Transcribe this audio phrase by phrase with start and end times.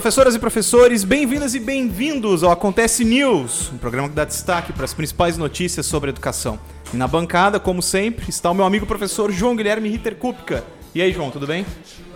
[0.00, 4.86] Professoras e professores, bem-vindas e bem-vindos ao Acontece News, um programa que dá destaque para
[4.86, 6.58] as principais notícias sobre educação.
[6.90, 10.64] E na bancada, como sempre, está o meu amigo professor João Guilherme Ritter Kupka.
[10.94, 11.66] E aí, João, tudo bem?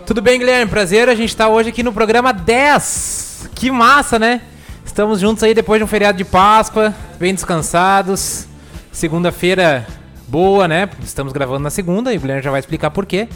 [0.03, 0.67] Tudo bem, Guilherme?
[0.67, 3.51] Prazer, a gente está hoje aqui no programa 10.
[3.53, 4.41] Que massa, né?
[4.83, 8.47] Estamos juntos aí depois de um feriado de Páscoa, bem descansados.
[8.91, 9.85] Segunda-feira
[10.27, 10.89] boa, né?
[11.03, 13.29] Estamos gravando na segunda e o Guilherme já vai explicar por quê.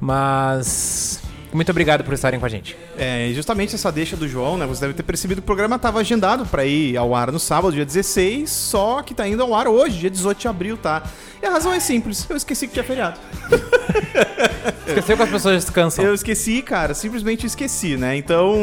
[0.00, 2.76] Mas muito obrigado por estarem com a gente.
[2.98, 4.66] É, justamente essa deixa do João, né?
[4.66, 7.72] Você deve ter percebido que o programa estava agendado para ir ao ar no sábado,
[7.72, 11.02] dia 16, só que tá indo ao ar hoje, dia 18 de abril, tá?
[11.42, 13.18] E a razão é simples, eu esqueci que tinha feriado.
[14.86, 16.04] Esqueceu que as pessoas descansam.
[16.04, 18.16] Eu esqueci, cara, simplesmente esqueci, né?
[18.16, 18.54] Então,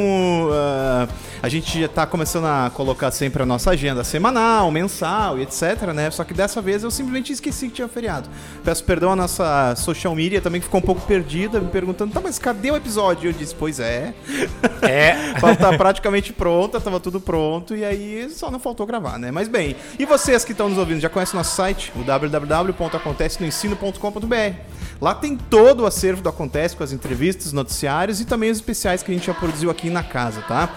[0.47, 1.07] uh,
[1.41, 5.81] a gente já tá começando a colocar sempre a nossa agenda semanal, mensal e etc,
[5.93, 6.09] né?
[6.11, 8.29] Só que dessa vez eu simplesmente esqueci que tinha feriado.
[8.63, 12.21] Peço perdão à nossa social media também, que ficou um pouco perdida, me perguntando, tá,
[12.21, 13.29] mas cadê o episódio?
[13.29, 14.13] Eu disse, pois é.
[14.81, 15.15] É.
[15.55, 19.31] tá praticamente pronta, tava tudo pronto, e aí só não faltou gravar, né?
[19.31, 24.57] Mas bem, e vocês que estão nos ouvindo, já conhecem nosso site, o www.acontecenoensino.com.br.
[25.01, 29.03] Lá tem todo o acervo do Acontece com as entrevistas, noticiários e também os especiais
[29.03, 30.69] que a gente já produziu aqui na casa, tá?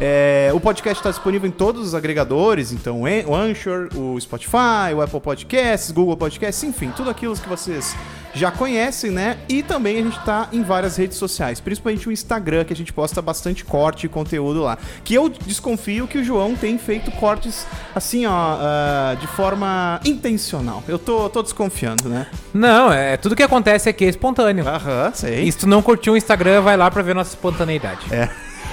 [0.00, 5.02] É, o podcast está disponível em todos os agregadores, então o Anchor, o Spotify, o
[5.02, 7.96] Apple Podcasts, Google Podcasts, enfim, tudo aquilo que vocês
[8.34, 9.38] já conhecem, né?
[9.48, 12.92] E também a gente tá em várias redes sociais, principalmente o Instagram, que a gente
[12.92, 14.78] posta bastante corte e conteúdo lá.
[15.04, 20.82] Que eu desconfio que o João tem feito cortes assim, ó, uh, de forma intencional.
[20.86, 22.26] Eu tô, tô desconfiando, né?
[22.52, 24.66] Não, é tudo que acontece aqui é espontâneo.
[24.68, 25.44] Aham, sei.
[25.44, 28.06] E se tu não curtiu o Instagram, vai lá pra ver nossa espontaneidade.
[28.10, 28.28] É.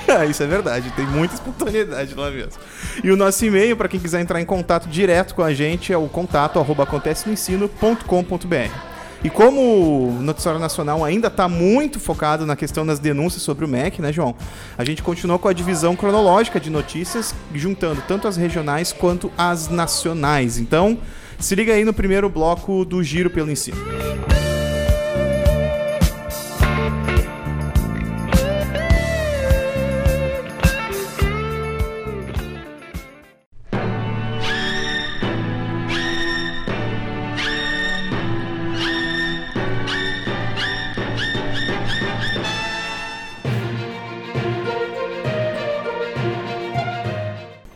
[0.29, 2.61] Isso é verdade, tem muita espontaneidade lá mesmo.
[3.03, 5.97] E o nosso e-mail, para quem quiser entrar em contato direto com a gente, é
[5.97, 8.94] o contato arroba acontecenoensino.com.br.
[9.25, 13.67] E como o Noticiário Nacional ainda está muito focado na questão das denúncias sobre o
[13.67, 14.35] MEC, né, João?
[14.77, 19.67] A gente continuou com a divisão cronológica de notícias, juntando tanto as regionais quanto as
[19.67, 20.59] nacionais.
[20.59, 20.99] Então,
[21.39, 23.77] se liga aí no primeiro bloco do Giro pelo Ensino.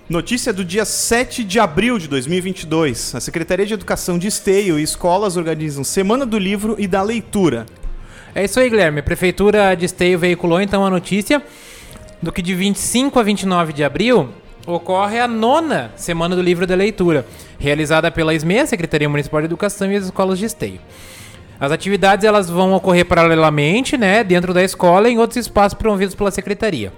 [0.10, 3.14] Notícia do dia 7 de abril de 2022.
[3.14, 7.68] A Secretaria de Educação de Esteio e escolas organizam Semana do Livro e da Leitura.
[8.34, 9.02] É isso aí, Guilherme.
[9.02, 11.44] A Prefeitura de Esteio veiculou então a notícia
[12.24, 14.30] do que de 25 a 29 de abril
[14.66, 17.24] ocorre a nona Semana do Livro e da Leitura,
[17.60, 20.80] realizada pela SME, Secretaria Municipal de Educação e as escolas de Esteio.
[21.60, 26.16] As atividades elas vão ocorrer paralelamente, né, dentro da escola e em outros espaços promovidos
[26.16, 26.92] pela Secretaria.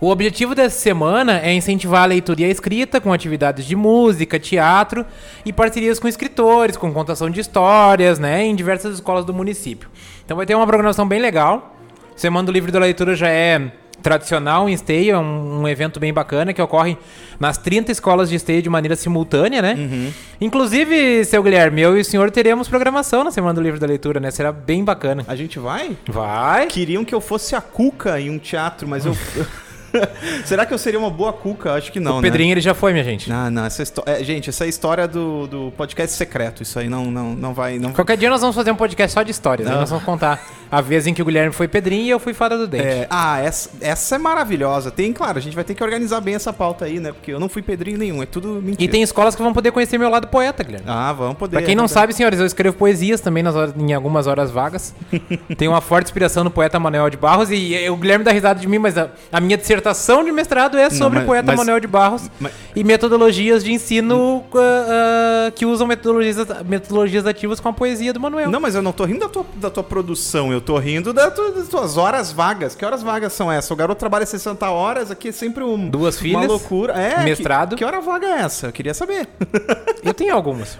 [0.00, 4.38] O objetivo dessa semana é incentivar a leitura e a escrita com atividades de música,
[4.38, 5.04] teatro
[5.44, 9.90] e parcerias com escritores, com contação de histórias, né, em diversas escolas do município.
[10.24, 11.76] Então vai ter uma programação bem legal.
[12.16, 13.72] Semana do Livro da Leitura já é
[14.02, 16.96] tradicional em Esteio, é um, um, evento bem bacana que ocorre
[17.38, 19.74] nas 30 escolas de Esteio de maneira simultânea, né?
[19.74, 20.10] Uhum.
[20.40, 24.18] Inclusive, seu Guilherme, eu e o senhor teremos programação na Semana do Livro da Leitura,
[24.18, 24.30] né?
[24.30, 25.26] Será bem bacana.
[25.28, 25.94] A gente vai?
[26.08, 26.68] Vai.
[26.68, 29.14] Queriam que eu fosse a Cuca em um teatro, mas eu...
[30.44, 31.72] Será que eu seria uma boa cuca?
[31.74, 32.18] Acho que não.
[32.18, 32.52] O Pedrinho né?
[32.54, 33.28] ele já foi, minha gente.
[33.28, 33.64] Não, não.
[33.64, 36.62] Essa é, gente, essa é história do, do podcast secreto.
[36.62, 37.78] Isso aí não, não, não vai.
[37.78, 37.92] Não...
[37.92, 39.68] Qualquer dia nós vamos fazer um podcast só de histórias.
[39.68, 39.74] Né?
[39.74, 42.56] Nós vamos contar a vez em que o Guilherme foi Pedrinho e eu fui Fada
[42.56, 42.86] do Dente.
[42.86, 44.90] É, ah, essa, essa é maravilhosa.
[44.90, 47.12] Tem, claro, a gente vai ter que organizar bem essa pauta aí, né?
[47.12, 48.22] Porque eu não fui Pedrinho nenhum.
[48.22, 48.82] É tudo mentira.
[48.84, 50.86] E tem escolas que vão poder conhecer meu lado poeta, Guilherme.
[50.88, 51.56] Ah, vão poder.
[51.56, 54.50] Pra quem não é sabe, senhores, eu escrevo poesias também nas horas, em algumas horas
[54.50, 54.94] vagas.
[55.58, 58.60] Tenho uma forte inspiração no poeta Manuel de Barros e, e o Guilherme dá risada
[58.60, 59.79] de mim, mas a, a minha dissertação
[60.24, 63.64] de mestrado é sobre não, mas, o poeta mas, Manuel de Barros mas, e metodologias
[63.64, 68.50] de ensino uh, uh, que usam metodologias, metodologias ativas com a poesia do Manuel.
[68.50, 71.30] Não, mas eu não tô rindo da tua, da tua produção, eu tô rindo da
[71.30, 72.74] tu, das tuas horas vagas.
[72.74, 73.70] Que horas vagas são essas?
[73.70, 76.92] O garoto trabalha 60 horas, aqui é sempre um, Duas filhas, uma loucura.
[76.94, 77.70] É, mestrado.
[77.70, 78.66] Que, que hora vaga é essa?
[78.66, 79.28] Eu queria saber.
[80.02, 80.78] Eu tenho algumas.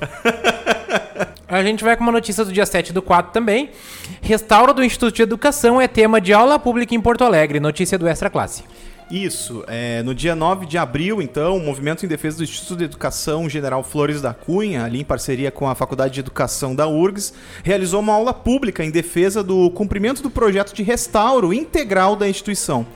[1.51, 3.71] A gente vai com uma notícia do dia 7 do 4 também.
[4.23, 7.59] Restauro do Instituto de Educação é tema de aula pública em Porto Alegre.
[7.59, 8.63] Notícia do Extra Classe.
[9.11, 9.65] Isso.
[9.67, 13.49] É, no dia 9 de abril, então, o Movimento em Defesa do Instituto de Educação
[13.49, 17.35] General Flores da Cunha, ali em parceria com a Faculdade de Educação da URGS,
[17.65, 22.87] realizou uma aula pública em defesa do cumprimento do projeto de restauro integral da instituição.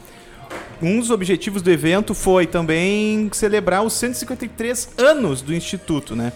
[0.80, 6.32] um dos objetivos do evento foi também celebrar os 153 anos do Instituto, né?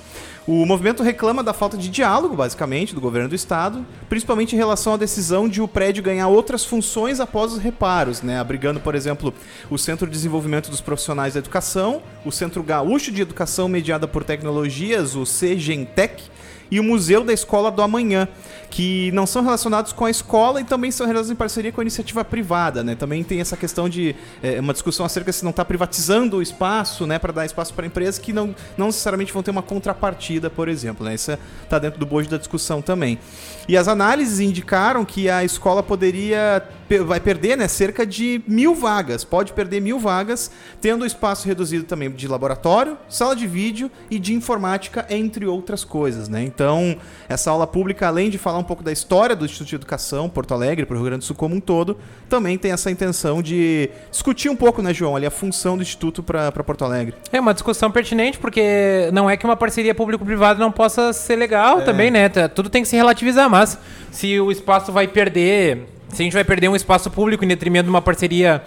[0.51, 4.95] O movimento reclama da falta de diálogo, basicamente, do governo do estado, principalmente em relação
[4.95, 8.41] à decisão de o prédio ganhar outras funções após os reparos, né?
[8.41, 9.35] Abrigando, por exemplo,
[9.69, 14.25] o Centro de Desenvolvimento dos Profissionais da Educação, o Centro Gaúcho de Educação Mediada por
[14.25, 16.23] Tecnologias, o CGENTEC,
[16.71, 18.29] e o Museu da Escola do Amanhã,
[18.71, 21.85] que não são relacionados com a escola e também são realizados em parceria com a
[21.85, 22.95] iniciativa privada, né?
[22.95, 27.07] Também tem essa questão de é, uma discussão acerca se não está privatizando o espaço,
[27.07, 30.69] né, para dar espaço para empresas que não, não necessariamente vão ter uma contrapartida, por
[30.69, 31.15] exemplo, né?
[31.15, 33.19] Isso está dentro do bojo da discussão também.
[33.67, 36.63] E as análises indicaram que a escola poderia
[37.05, 40.51] vai perder, né, cerca de mil vagas, pode perder mil vagas,
[40.81, 45.85] tendo o espaço reduzido também de laboratório, sala de vídeo e de informática, entre outras
[45.85, 46.43] coisas, né?
[46.43, 46.97] Então,
[47.29, 50.55] essa aula pública, além de falar um pouco da história do Instituto de Educação, Porto
[50.55, 51.99] Alegre, para o Rio Grande do Sul como um todo,
[52.29, 56.23] também tem essa intenção de discutir um pouco, né, João, ali a função do Instituto
[56.23, 57.15] para Porto Alegre.
[57.33, 61.81] É uma discussão pertinente, porque não é que uma parceria público-privada não possa ser legal
[61.81, 61.83] é.
[61.83, 62.29] também, né?
[62.29, 63.79] Tudo tem que se relativizar, mas
[64.11, 67.85] se o espaço vai perder, se a gente vai perder um espaço público em detrimento
[67.85, 68.63] de uma parceria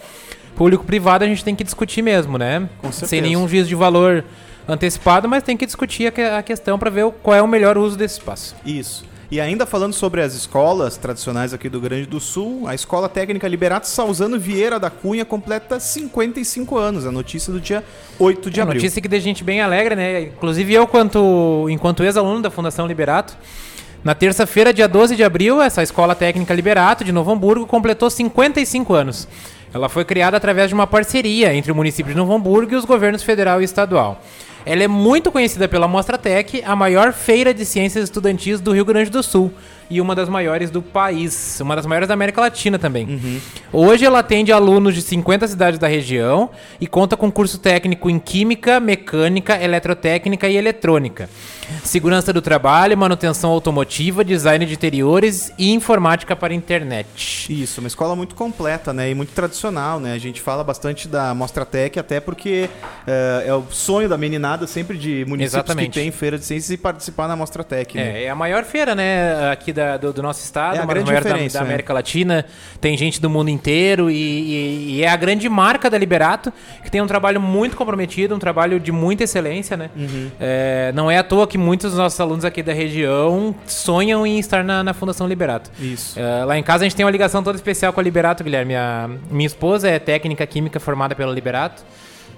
[0.55, 2.69] público-privada, a gente tem que discutir mesmo, né?
[2.79, 3.07] Com certeza.
[3.07, 4.23] Sem nenhum juízo de valor
[4.67, 8.19] antecipado, mas tem que discutir a, questão para ver qual é o melhor uso desse
[8.19, 8.55] espaço.
[8.65, 9.09] Isso.
[9.31, 13.07] E ainda falando sobre as escolas tradicionais aqui do Rio Grande do Sul, a Escola
[13.07, 17.05] Técnica Liberato Salzano Vieira da Cunha completa 55 anos.
[17.05, 17.81] A notícia do dia
[18.19, 18.75] 8 de é, abril.
[18.75, 20.23] Notícia que deixa a gente bem alegre, né?
[20.23, 23.37] Inclusive eu, quanto, enquanto ex-aluno da Fundação Liberato,
[24.03, 28.95] na terça-feira, dia 12 de abril, essa Escola Técnica Liberato de Novo Hamburgo completou 55
[28.95, 29.27] anos.
[29.71, 32.83] Ela foi criada através de uma parceria entre o município de Novo Hamburgo e os
[32.83, 34.19] governos federal e estadual.
[34.65, 38.85] Ela é muito conhecida pela Mostra Tech, a maior feira de ciências estudantis do Rio
[38.85, 39.53] Grande do Sul
[39.91, 43.05] e uma das maiores do país, uma das maiores da América Latina também.
[43.05, 43.41] Uhum.
[43.73, 46.49] Hoje ela atende alunos de 50 cidades da região
[46.79, 51.29] e conta com curso técnico em Química, Mecânica, Eletrotécnica e Eletrônica.
[51.83, 57.07] Segurança do trabalho, manutenção automotiva, design de interiores e informática para internet.
[57.49, 59.09] Isso, uma escola muito completa, né?
[59.09, 60.13] E muito tradicional, né?
[60.13, 62.69] A gente fala bastante da Mostra Tech, até porque
[63.07, 65.89] uh, é o sonho da meninada sempre de municípios Exatamente.
[65.89, 67.95] que tem feira de ciências e participar na Mostra Tech.
[67.95, 68.21] Né?
[68.21, 69.51] É, é a maior feira, né?
[69.51, 71.95] Aqui da, do, do, nosso estado, é uma das maiores da, da, América é.
[71.95, 72.45] Latina.
[72.79, 76.51] Tem gente do mundo inteiro e, e, e, é a grande marca da Liberato,
[76.83, 79.89] que tem um trabalho muito comprometido, um trabalho de muita excelência, né?
[79.95, 80.31] Uhum.
[80.39, 84.39] É, não é à toa que muitos dos nossos alunos aqui da região sonham em
[84.39, 85.71] estar na, na Fundação Liberato.
[85.79, 86.19] Isso.
[86.19, 88.75] Uh, lá em casa a gente tem uma ligação toda especial com a Liberato, Guilherme.
[88.75, 91.83] A, minha esposa é técnica química formada pela Liberato.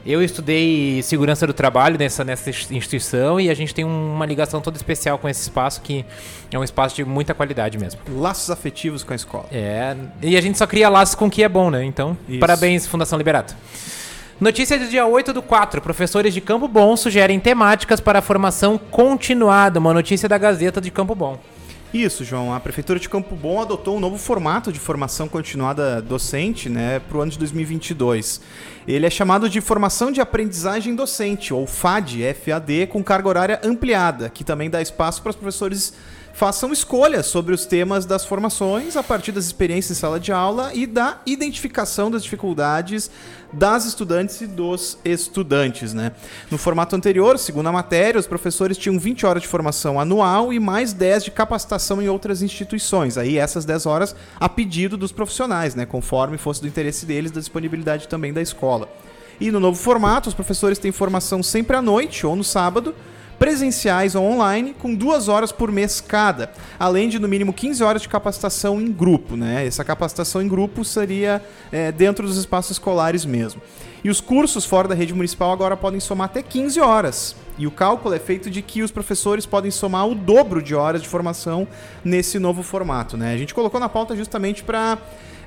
[0.05, 4.75] Eu estudei segurança do trabalho nessa, nessa instituição e a gente tem uma ligação toda
[4.75, 6.05] especial com esse espaço que
[6.51, 8.01] é um espaço de muita qualidade mesmo.
[8.09, 9.45] Laços afetivos com a escola.
[9.51, 11.85] É, e a gente só cria laços com o que é bom, né?
[11.85, 12.39] Então, Isso.
[12.39, 13.55] parabéns, Fundação Liberato.
[14.41, 15.81] Notícia do dia 8 do 4.
[15.81, 19.79] Professores de Campo Bom sugerem temáticas para a formação continuada.
[19.79, 21.39] Uma notícia da Gazeta de Campo Bom.
[21.93, 22.51] Isso, João.
[22.51, 27.19] A Prefeitura de Campo Bom adotou um novo formato de formação continuada docente né, para
[27.19, 28.41] o ano de 2022.
[28.87, 34.27] Ele é chamado de Formação de Aprendizagem Docente, ou FAD, FAD, com carga horária ampliada,
[34.27, 35.93] que também dá espaço para os professores
[36.33, 40.71] façam escolhas sobre os temas das formações a partir das experiências em sala de aula
[40.73, 43.09] e da identificação das dificuldades
[43.53, 46.11] das estudantes e dos estudantes, né?
[46.49, 50.59] No formato anterior, segundo a matéria, os professores tinham 20 horas de formação anual e
[50.59, 53.15] mais 10 de capacitação em outras instituições.
[53.15, 57.39] Aí essas 10 horas a pedido dos profissionais, né, conforme fosse do interesse deles, da
[57.39, 58.89] disponibilidade também da escola.
[59.39, 62.95] E no novo formato, os professores têm formação sempre à noite ou no sábado,
[63.43, 68.01] presenciais ou online, com duas horas por mês cada, além de no mínimo 15 horas
[68.01, 69.35] de capacitação em grupo.
[69.35, 69.67] Né?
[69.67, 73.61] Essa capacitação em grupo seria é, dentro dos espaços escolares mesmo.
[74.01, 77.35] E os cursos fora da rede municipal agora podem somar até 15 horas.
[77.57, 81.01] E o cálculo é feito de que os professores podem somar o dobro de horas
[81.01, 81.67] de formação
[82.01, 83.17] nesse novo formato.
[83.17, 83.33] Né?
[83.33, 84.97] A gente colocou na pauta justamente para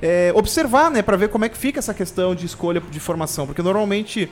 [0.02, 3.46] é, observar, né, para ver como é que fica essa questão de escolha de formação,
[3.46, 4.28] porque normalmente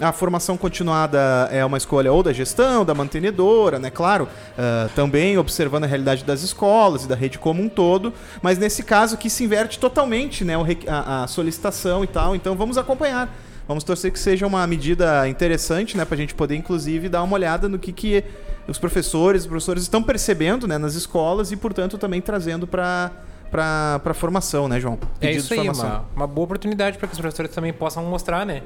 [0.00, 3.90] a formação continuada é uma escolha ou da gestão, da mantenedora, né?
[3.90, 8.58] Claro, uh, também observando a realidade das escolas e da rede como um todo, mas
[8.58, 10.54] nesse caso que se inverte totalmente né,
[10.88, 13.32] a, a solicitação e tal, então vamos acompanhar.
[13.66, 17.34] Vamos torcer que seja uma medida interessante, né, para a gente poder, inclusive, dar uma
[17.34, 18.22] olhada no que, que
[18.68, 23.10] os professores, os professores estão percebendo né, nas escolas e, portanto, também trazendo para
[23.50, 24.96] para a formação, né, João?
[24.96, 28.44] Pedido é isso aí, uma, uma boa oportunidade para que os professores também possam mostrar,
[28.44, 28.62] né?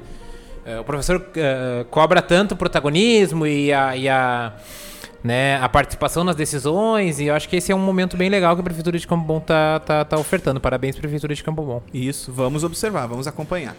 [0.69, 4.53] É, o professor uh, cobra tanto o protagonismo e a, e a,
[5.23, 8.53] né, a participação nas decisões, e eu acho que esse é um momento bem legal
[8.53, 10.61] que a Prefeitura de Campo Bom está tá, tá ofertando.
[10.61, 11.81] Parabéns, Prefeitura de Campo Bom.
[11.91, 13.75] Isso, vamos observar, vamos acompanhar.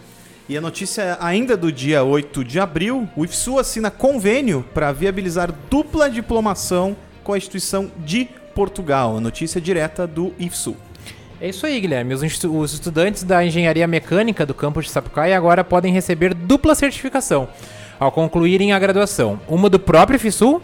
[0.49, 5.49] E a notícia ainda do dia 8 de abril, o IFSU assina convênio para viabilizar
[5.69, 9.15] dupla diplomação com a instituição de Portugal.
[9.15, 10.75] A notícia direta do IFSU.
[11.41, 12.13] É isso aí, Guilherme.
[12.13, 17.49] Os, os estudantes da engenharia mecânica do campus de Sapucaí agora podem receber dupla certificação
[17.99, 19.39] ao concluírem a graduação.
[19.47, 20.61] Uma do próprio IFSU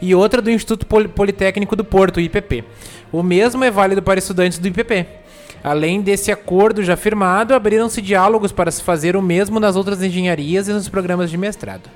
[0.00, 2.62] e outra do Instituto Politécnico do Porto, IPP.
[3.10, 5.04] O mesmo é válido para estudantes do IPP.
[5.64, 10.68] Além desse acordo já firmado, abriram-se diálogos para se fazer o mesmo nas outras engenharias
[10.68, 11.90] e nos programas de mestrado.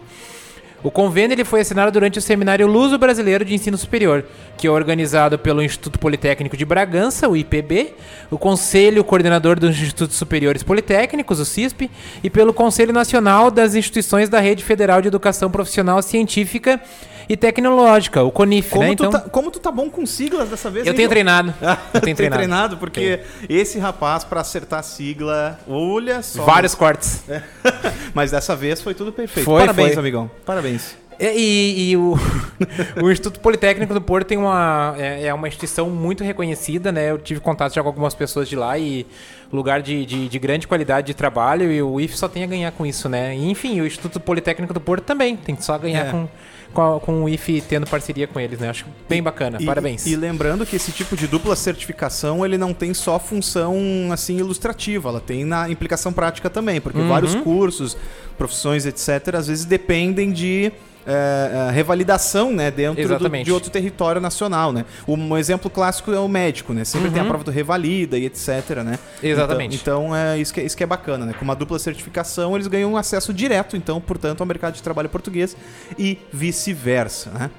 [0.84, 4.22] O convênio ele foi assinado durante o Seminário Luso Brasileiro de Ensino Superior,
[4.54, 7.94] que é organizado pelo Instituto Politécnico de Bragança, o IPB,
[8.30, 11.90] o Conselho Coordenador dos Institutos Superiores Politécnicos, o CISP,
[12.22, 16.78] e pelo Conselho Nacional das Instituições da Rede Federal de Educação Profissional Científica
[17.28, 18.88] e tecnológica, o CONIF, como né?
[18.96, 20.86] Tu Então, tá, como tu tá bom com siglas dessa vez?
[20.86, 21.10] eu hein, tenho João?
[21.10, 21.54] treinado.
[21.94, 22.38] Eu Tem tenho treinado.
[22.40, 26.42] treinado, porque esse rapaz, pra acertar a sigla, olha só.
[26.44, 27.24] Vários cortes.
[28.14, 29.44] Mas dessa vez foi tudo perfeito.
[29.44, 29.98] Foi, Parabéns, foi.
[30.00, 30.30] amigão.
[30.44, 30.96] Parabéns.
[31.18, 32.18] E, e- e o,
[33.00, 37.10] o Instituto Politécnico do Porto tem uma, é, é uma instituição muito reconhecida, né?
[37.10, 39.06] Eu tive contato já com algumas pessoas de lá e
[39.52, 42.72] lugar de, de, de grande qualidade de trabalho e o IF só tem a ganhar
[42.72, 43.36] com isso, né?
[43.36, 46.10] E, enfim, o Instituto Politécnico do Porto também tem só a ganhar É.
[46.10, 46.28] com,
[46.74, 48.68] com, com o IF tendo parceria com eles, né?
[48.68, 49.56] Acho bem bacana.
[49.60, 50.04] E- Parabéns.
[50.06, 53.74] E lembrando que esse tipo de dupla certificação, ele não tem só função
[54.12, 57.08] assim ilustrativa, ela tem na implicação prática também, porque Uhum.
[57.08, 57.96] vários cursos,
[58.36, 60.72] profissões, etc, às vezes dependem de
[61.06, 64.84] é, é, revalidação, né, dentro do- de outro território nacional, né?
[65.06, 66.84] Um exemplo clássico é o médico, né?
[66.84, 68.98] Sempre tem a prova do revalida e etc, né?
[69.22, 69.28] Uhum.
[69.28, 69.76] Exatamente.
[69.76, 71.34] Então, então é isso que, é- isso que é bacana, né?
[71.38, 75.08] Com uma dupla certificação, eles ganham um acesso direto, então, portanto, ao mercado de trabalho
[75.08, 75.56] português
[75.98, 77.50] e vice-versa, né?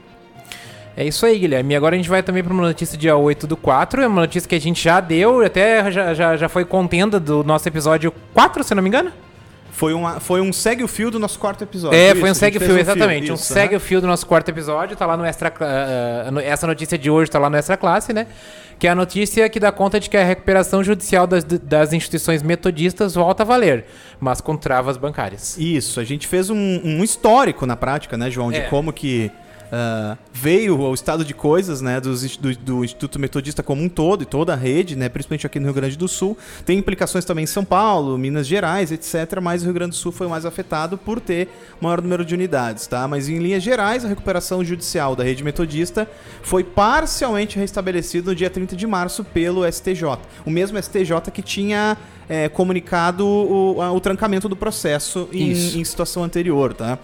[0.98, 1.74] É isso aí, Guilherme.
[1.74, 4.02] E agora a gente vai também para uma notícia dia 8 do 4.
[4.02, 7.44] É uma notícia que a gente já deu, até já, já, já foi contenda do
[7.44, 9.12] nosso episódio 4, se não me engano.
[9.76, 11.98] Foi, uma, foi um segue o fio do nosso quarto episódio.
[12.00, 13.30] É, Isso, foi um segue o fio, exatamente.
[13.30, 13.78] um isso, segue aham.
[13.78, 15.52] o fio do nosso quarto episódio, tá lá no extra.
[16.32, 18.26] no- essa notícia de hoje tá lá no extra classe, né?
[18.80, 22.42] Que é a notícia que dá conta de que a recuperação judicial das, das instituições
[22.42, 23.86] metodistas volta a valer,
[24.20, 25.58] mas com travas bancárias.
[25.58, 28.62] Isso, a gente fez um, um histórico na prática, né, João, de É.
[28.70, 29.30] como que
[29.72, 34.24] ah, veio o estado de coisas, né, dos do, do Instituto Metodista como um todo
[34.24, 36.38] e toda a rede, né, principalmente aqui no Rio Grande do Sul.
[36.66, 40.12] Tem implicações também em São Paulo, Minas Gerais, etc, mas o Rio Grande do Sul
[40.12, 43.08] foi mais afetado por ter maior número de unidades, tá?
[43.08, 46.10] Mas em linhas gerais, a recuperação judicial da rede metodista
[46.42, 50.20] foi parcialmente restabelecida no dia 30 de março pelo STJ.
[50.46, 56.24] O mesmo STJ que tinha é, comunicado o, o trancamento do processo em, em situação
[56.24, 56.98] anterior, tá?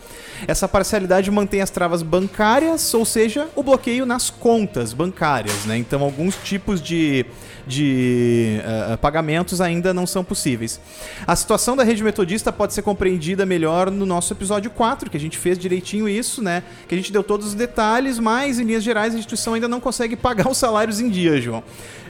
[0.48, 5.78] Essa parcialidade mantém as travas bancárias, ou seja, o bloqueio nas contas bancárias, né?
[5.78, 7.26] Então, alguns tipos de,
[7.68, 10.80] de eh, pagamentos ainda não são possíveis.
[11.28, 15.20] A situação da rede metodista pode ser compreendida melhor no nosso episódio 4, que a
[15.20, 16.64] gente fez direitinho isso, né?
[16.88, 19.80] Que a gente deu todos os detalhes, mas em linhas gerais a instituição ainda não
[19.80, 21.64] consegue pagar os salários em dia, João.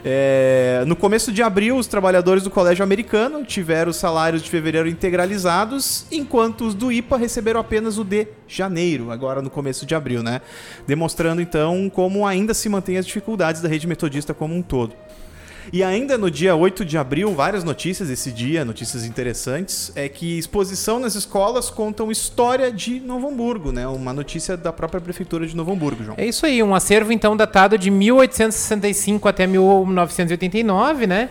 [0.04, 3.01] É, no começo de abril, os trabalhadores do Colégio Americano
[3.44, 9.10] tiveram os salários de fevereiro integralizados, enquanto os do IPA receberam apenas o de janeiro,
[9.10, 10.40] agora no começo de abril, né?
[10.86, 14.94] Demonstrando então como ainda se mantém as dificuldades da rede metodista como um todo.
[15.70, 20.38] E ainda no dia 8 de abril, várias notícias esse dia, notícias interessantes, é que
[20.38, 23.86] exposição nas escolas contam história de Novo Hamburgo, né?
[23.86, 26.16] Uma notícia da própria prefeitura de Novo Hamburgo, João.
[26.18, 31.30] É isso aí, um acervo então datado de 1865 até 1989, né?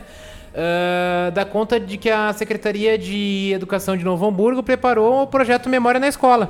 [0.55, 5.69] Ah, dá conta de que a Secretaria de Educação de Novo Hamburgo preparou o projeto
[5.69, 6.49] Memória na Escola.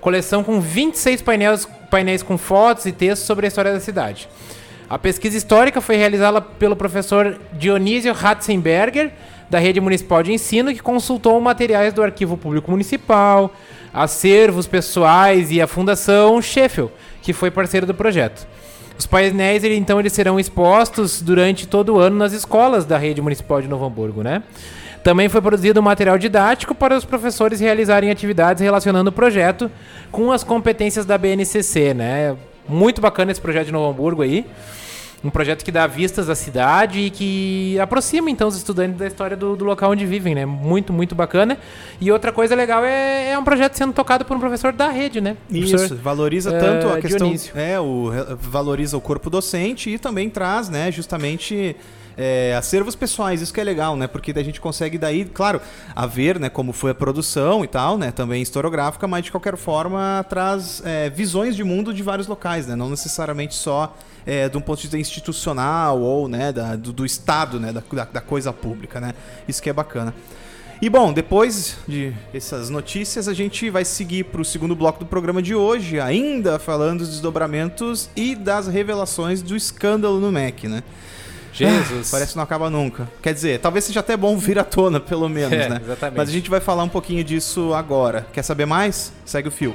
[0.00, 4.28] Coleção com 26 painéis, painéis com fotos e textos sobre a história da cidade.
[4.88, 9.12] A pesquisa histórica foi realizada pelo professor Dionísio Ratzenberger,
[9.48, 13.54] da Rede Municipal de Ensino, que consultou materiais do Arquivo Público Municipal,
[13.92, 18.46] acervos pessoais e a Fundação Sheffield, que foi parceiro do projeto.
[18.96, 23.60] Os painéis, então, eles serão expostos durante todo o ano nas escolas da Rede Municipal
[23.60, 24.42] de Novo Hamburgo, né?
[25.02, 29.70] Também foi produzido um material didático para os professores realizarem atividades relacionando o projeto
[30.10, 32.36] com as competências da BNCC, né?
[32.66, 34.46] Muito bacana esse projeto de Novo Hamburgo aí.
[35.24, 39.34] Um projeto que dá vistas à cidade e que aproxima então os estudantes da história
[39.36, 40.44] do, do local onde vivem, né?
[40.44, 41.56] Muito, muito bacana.
[41.98, 45.22] E outra coisa legal é, é um projeto sendo tocado por um professor da rede,
[45.22, 45.36] né?
[45.50, 47.28] Isso, valoriza eh, tanto a questão.
[47.28, 47.58] Dionísio.
[47.58, 51.74] É, o, valoriza o corpo docente e também traz, né, justamente.
[52.16, 54.06] É, acervos pessoais, isso que é legal, né?
[54.06, 55.60] Porque a gente consegue daí, claro,
[55.94, 58.10] a ver, né, como foi a produção e tal, né?
[58.10, 62.74] Também historiográfica, mas de qualquer forma traz é, visões de mundo de vários locais, né?
[62.76, 67.04] Não necessariamente só é, de um ponto de vista institucional ou, né, da- do, do
[67.04, 67.72] Estado, né?
[67.72, 69.12] Da, da, da coisa pública, né?
[69.48, 70.14] Isso que é bacana.
[70.82, 75.06] E bom, depois de essas notícias, a gente vai seguir para o segundo bloco do
[75.06, 80.82] programa de hoje, ainda falando dos desdobramentos e das revelações do escândalo no MEC, né?
[81.54, 82.10] Jesus.
[82.10, 83.08] Parece que não acaba nunca.
[83.22, 85.80] Quer dizer, talvez seja até bom vir à tona, pelo menos, É, né?
[85.82, 86.16] exatamente.
[86.18, 88.26] Mas a gente vai falar um pouquinho disso agora.
[88.32, 89.12] Quer saber mais?
[89.24, 89.74] Segue o fio.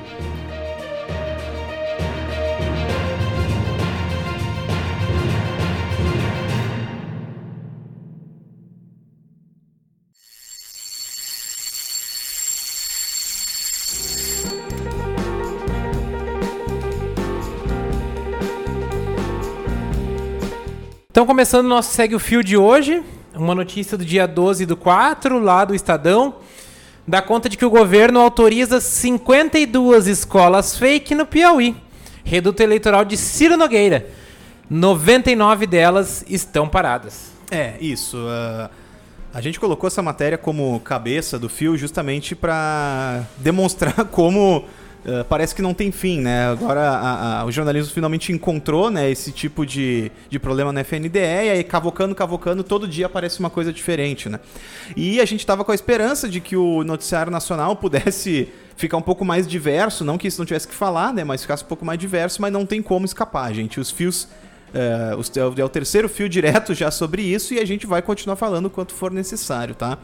[21.19, 23.03] Então, começando o nosso Segue o Fio de hoje,
[23.35, 26.35] uma notícia do dia 12 do 4, lá do Estadão,
[27.05, 31.75] dá conta de que o governo autoriza 52 escolas fake no Piauí.
[32.23, 34.07] Reduto eleitoral de Ciro Nogueira.
[34.69, 37.33] 99 delas estão paradas.
[37.51, 38.17] É, isso.
[38.29, 38.69] ah,
[39.33, 44.63] a gente colocou essa matéria como cabeça do fio justamente para demonstrar como
[45.05, 46.47] ah, parece que não tem fim, né?
[46.49, 51.19] Agora a- a- o jornalismo finalmente encontrou né, esse tipo de, de problema na FNDE
[51.19, 54.39] e aí cavocando, cavocando, todo dia aparece uma coisa diferente, né?
[54.95, 59.01] E a gente estava com a esperança de que o noticiário nacional pudesse ficar um
[59.01, 61.23] pouco mais diverso, não que isso não tivesse que falar, né?
[61.23, 63.79] Mas ficasse um pouco mais diverso, mas não tem como escapar, gente.
[63.79, 64.27] Os fios
[64.73, 65.11] é,
[65.59, 68.93] é o- terceiro fio direto já sobre isso e a gente vai continuar falando quanto
[68.93, 69.97] for necessário, tá?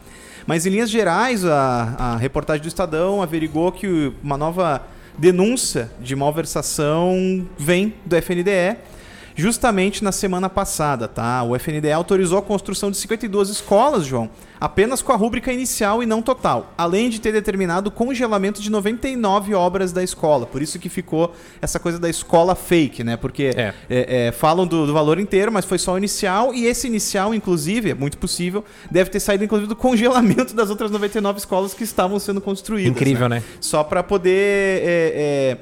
[0.47, 4.81] Mas em linhas gerais, a, a reportagem do Estadão averigou que uma nova
[5.17, 8.77] denúncia de malversação vem do FNDE
[9.35, 11.43] justamente na semana passada, tá?
[11.43, 16.05] O FNDE autorizou a construção de 52 escolas, João, apenas com a rúbrica inicial e
[16.05, 20.45] não total, além de ter determinado o congelamento de 99 obras da escola.
[20.45, 23.17] Por isso que ficou essa coisa da escola fake, né?
[23.17, 23.73] Porque É.
[23.89, 27.33] é, é, falam do, do valor inteiro, mas foi só o inicial, e esse inicial,
[27.35, 31.83] inclusive, é muito possível, deve ter saído, inclusive, do congelamento das outras 99 escolas que
[31.83, 32.89] estavam sendo construídas.
[32.89, 33.43] Incrível, né?
[33.59, 35.59] Só para poder,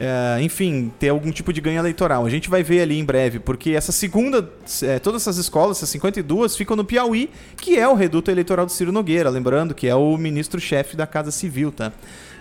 [0.00, 2.24] é, enfim, ter algum tipo de ganho eleitoral.
[2.24, 4.50] A gente vai ver ali em breve, porque essa segunda,
[4.82, 8.72] é, todas essas escolas, essas 52, ficam no Piauí, que é o reduto eleitoral do
[8.72, 11.92] Ciro Nogueira, lembrando que é o ministro-chefe da Casa Civil, tá?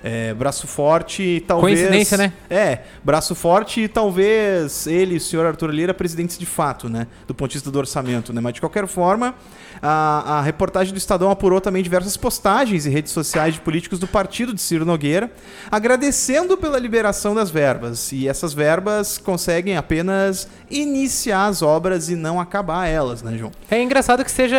[0.03, 1.79] É, braço forte, e talvez.
[1.79, 2.33] Coincidência, né?
[2.49, 7.07] É, braço forte e talvez ele, o senhor Arthur Lira, presidentes de fato, né?
[7.27, 8.41] Do ponto de vista do orçamento, né?
[8.41, 9.35] Mas de qualquer forma,
[9.81, 14.07] a, a reportagem do Estadão apurou também diversas postagens em redes sociais de políticos do
[14.07, 15.31] partido de Ciro Nogueira,
[15.71, 18.12] agradecendo pela liberação das verbas.
[18.12, 23.51] E essas verbas conseguem apenas iniciar as obras e não acabar elas, né, João?
[23.69, 24.57] É engraçado que seja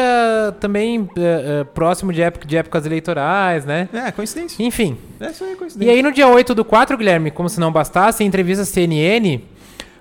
[0.60, 3.88] também é, é, próximo de, época, de épocas eleitorais, né?
[3.92, 4.62] É, coincidência.
[4.62, 4.96] Enfim.
[5.18, 5.94] É isso aí, E coincidência.
[5.94, 9.40] aí, no dia 8 do 4, Guilherme, como se não bastasse, em entrevista à CNN,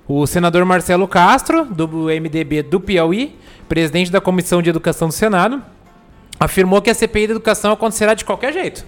[0.08, 3.36] o senador Marcelo Castro, do MDB do Piauí,
[3.68, 5.62] presidente da Comissão de Educação do Senado,
[6.40, 8.86] afirmou que a CPI da educação acontecerá de qualquer jeito.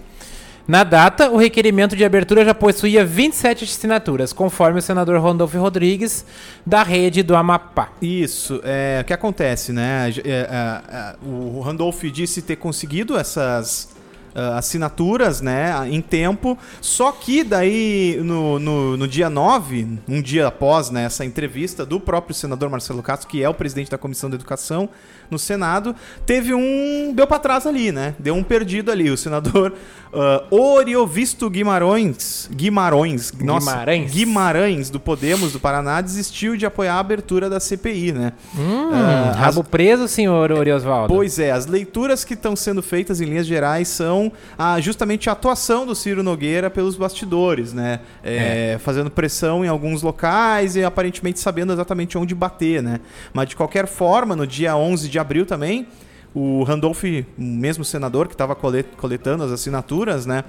[0.68, 6.26] Na data, o requerimento de abertura já possuía 27 assinaturas, conforme o senador Randolfo Rodrigues,
[6.66, 7.90] da rede do Amapá.
[8.02, 10.14] Isso, é, o que acontece, né?
[10.24, 13.90] É, é, é, o Randolph disse ter conseguido essas
[14.34, 20.48] ah, assinaturas, né, em tempo, só que daí no, no, no dia 9, um dia
[20.48, 24.30] após né, essa entrevista do próprio senador Marcelo Castro, que é o presidente da Comissão
[24.30, 24.90] de Educação
[25.32, 27.14] no Senado, teve um.
[27.16, 28.14] deu pra trás ali, né?
[28.20, 29.10] Deu um perdido ali.
[29.10, 29.74] O senador
[30.14, 32.50] uh, Oriovisto Guimarães.
[32.54, 33.32] Guimarães.
[33.40, 34.12] Nossa, Guimarães.
[34.12, 38.34] Guimarães, do Podemos do Paraná, desistiu de apoiar a abertura da CPI, né?
[38.58, 41.14] Hum, Ah, rabo preso, senhor Oriosvaldo.
[41.14, 44.21] Pois é, as leituras que estão sendo feitas em linhas gerais são
[44.58, 48.02] a, justamente a atuação do Ciro Nogueira pelos bastidores, né?
[48.22, 53.00] É, Fazendo pressão em alguns locais e aparentemente sabendo exatamente onde bater, né?
[53.34, 55.88] Mas de qualquer forma, no dia 11 de abril também,
[56.34, 60.44] o Randolph, o mesmo senador que estava coletando as assinaturas, né?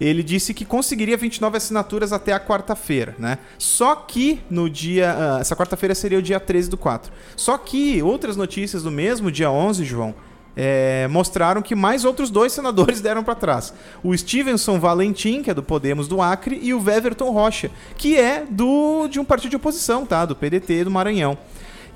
[0.00, 3.38] Ele disse que conseguiria 29 assinaturas até a quarta-feira, né?
[3.58, 5.14] Só que no dia.
[5.16, 7.12] ah, essa quarta-feira seria o dia 13 do 4.
[7.36, 10.14] Só que outras notícias do mesmo dia 11, João,
[10.56, 13.72] é, mostraram que mais outros dois senadores deram para trás.
[14.02, 18.44] O Stevenson Valentim, que é do Podemos do Acre, e o Weverton Rocha, que é
[18.48, 20.24] do de um partido de oposição, tá?
[20.24, 21.36] Do PDT do Maranhão.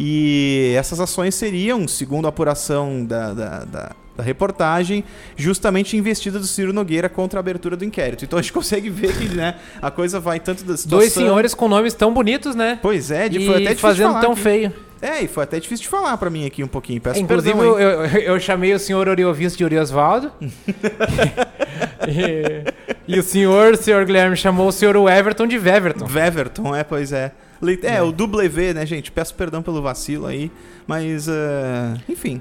[0.01, 5.05] E essas ações seriam, segundo a apuração da, da, da- da reportagem,
[5.37, 8.25] justamente investida do Ciro Nogueira contra a abertura do inquérito.
[8.25, 10.99] Então a gente consegue ver que né, a coisa vai tanto da situação...
[10.99, 12.81] Dois senhores com nomes tão bonitos, né?
[12.83, 14.41] Pois é, de, e foi até fazendo tão aqui.
[14.41, 14.73] feio.
[15.01, 17.01] É, e foi até difícil de falar pra mim aqui um pouquinho.
[17.01, 20.33] Peço Inclusive, perdão, eu, eu, eu chamei o senhor Oriovisto de Oriosvaldo.
[22.09, 22.65] e,
[23.07, 26.07] e o senhor, o senhor Guilherme, chamou o senhor Everton de Weverton.
[26.07, 27.33] Weverton, é, pois é.
[27.61, 29.11] Le- É, o W, né, gente?
[29.11, 30.51] Peço perdão pelo vacilo aí,
[30.87, 32.41] mas, eh, enfim.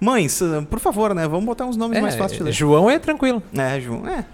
[0.00, 1.26] Mães, por favor, né?
[1.28, 2.52] Vamos botar uns nomes É, mais fáceis de ler.
[2.52, 3.42] João é tranquilo.
[3.56, 4.06] É, João.
[4.06, 4.24] É.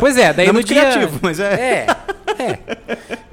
[0.00, 0.80] Pois é, daí Não é no muito dia...
[0.80, 1.86] criativo, mas é.
[2.38, 2.58] É, é.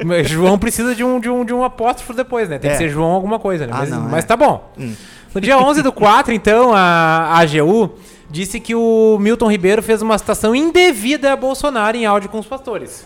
[0.04, 2.58] Mas João precisa de um, de, um, de um apóstrofo depois, né?
[2.60, 2.74] Tem É.
[2.74, 3.74] que ser João alguma coisa, né?
[3.76, 4.28] Ah, mas, não, mas é.
[4.28, 4.72] tá bom.
[4.80, 4.94] Hum.
[5.34, 7.92] No dia 11 do 4, então, a AGU
[8.30, 12.46] disse que o Milton Ribeiro fez uma citação indevida a Bolsonaro em áudio com os
[12.46, 13.06] pastores.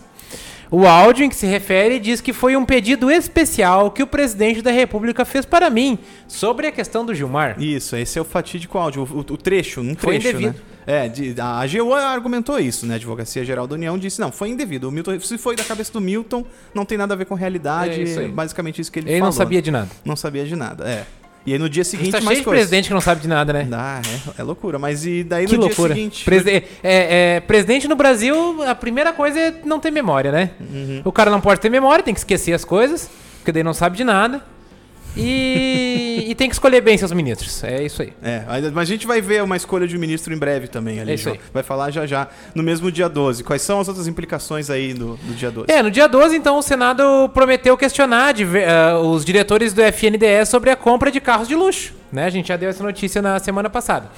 [0.71, 4.61] O áudio em que se refere diz que foi um pedido especial que o presidente
[4.63, 7.55] da República fez para mim sobre a questão do Gilmar.
[7.61, 10.55] Isso, esse é o fatídico áudio, o, o trecho, um Foi trecho, né?
[10.87, 12.93] É, de- a AGU argumentou isso, né?
[12.93, 14.87] A Advocacia Geral da União disse, não, foi indevido.
[14.87, 17.99] O Milton, se foi da cabeça do Milton, não tem nada a ver com realidade.
[17.99, 19.25] É isso basicamente isso que ele, Ele falou.
[19.25, 19.89] não sabia de nada.
[20.05, 21.05] Não sabia de nada, é.
[21.47, 22.61] E aí no dia gente seguinte, tá mais cheio de coisas.
[22.67, 23.67] presidente que não sabe de nada, né?
[23.71, 24.01] Ah,
[24.37, 24.79] é, é loucura.
[24.79, 25.93] Mas e daí Que no loucura.
[25.93, 26.25] dia seguinte...
[26.25, 30.51] Preside- é, é, presidente no Brasil, a primeira coisa é não ter memória, né?
[30.59, 31.01] Uhum.
[31.05, 33.95] O cara não pode ter memória, tem que esquecer as coisas, porque daí não sabe
[33.95, 34.43] de nada.
[35.17, 37.63] E, e tem que escolher bem seus ministros.
[37.63, 38.13] É isso aí.
[38.21, 41.11] É, mas a gente vai ver uma escolha de um ministro em breve também ali.
[41.11, 41.39] É isso aí.
[41.53, 43.43] Vai falar já já, no mesmo dia 12.
[43.43, 45.71] Quais são as outras implicações aí do, do dia 12?
[45.71, 50.45] É, no dia 12, então, o Senado prometeu questionar diver- ah, os diretores do FNDE
[50.45, 51.93] sobre a compra de carros de luxo.
[52.11, 52.25] Né?
[52.25, 54.09] A gente já deu essa notícia na semana passada.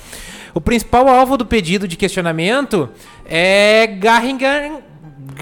[0.54, 2.90] O principal alvo do pedido de questionamento
[3.26, 4.82] é Garringham.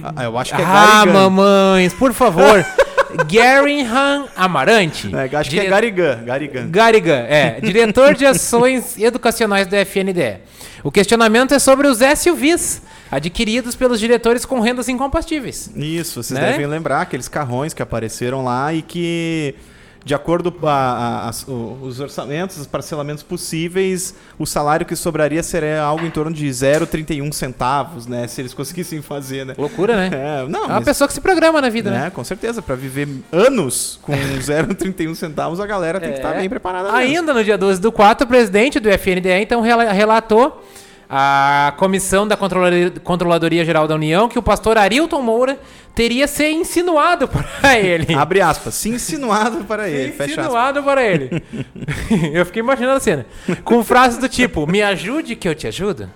[0.03, 2.65] Ah, eu acho que é ah, mamães, por favor.
[3.23, 5.09] Garringham Amarante.
[5.15, 6.23] É, acho que é dire- Garigan.
[6.25, 6.67] Garigan.
[6.69, 10.37] Garigan, é, diretor de ações educacionais do FNDE.
[10.83, 15.69] O questionamento é sobre os SUVs adquiridos pelos diretores com rendas incompatíveis.
[15.75, 16.51] Isso, vocês Né?
[16.51, 19.55] devem lembrar aqueles carrões que apareceram lá e que,
[20.05, 20.67] de acordo com
[21.81, 27.31] os orçamentos, os parcelamentos possíveis, o salário que sobraria seria algo em torno de 0,31
[27.33, 28.27] centavos, né?
[28.27, 29.55] Se eles conseguissem fazer, né?
[29.57, 30.09] Loucura, né?
[30.43, 31.99] É, não, É uma mas, pessoa que se programa na vida, né?
[32.05, 36.39] né, com certeza, para viver anos com 0,31 centavos, a galera tem que estar É.
[36.39, 36.97] bem preparada mesmo.
[36.97, 40.63] Ainda no dia 12 do 4, o presidente do FNDE então rela- relatou
[41.17, 45.57] à comissão da Controladoria, Controladoria Geral da União que o pastor Arilton Moura
[45.95, 47.47] teria se insinuado para
[47.79, 48.13] ele.
[48.13, 50.29] Abre aspas, se insinuado para ele, aspas.
[50.29, 51.41] insinuado para ele.
[52.33, 53.25] eu fiquei imaginando a cena.
[53.63, 56.09] Com frases do tipo, me ajude que eu te ajudo.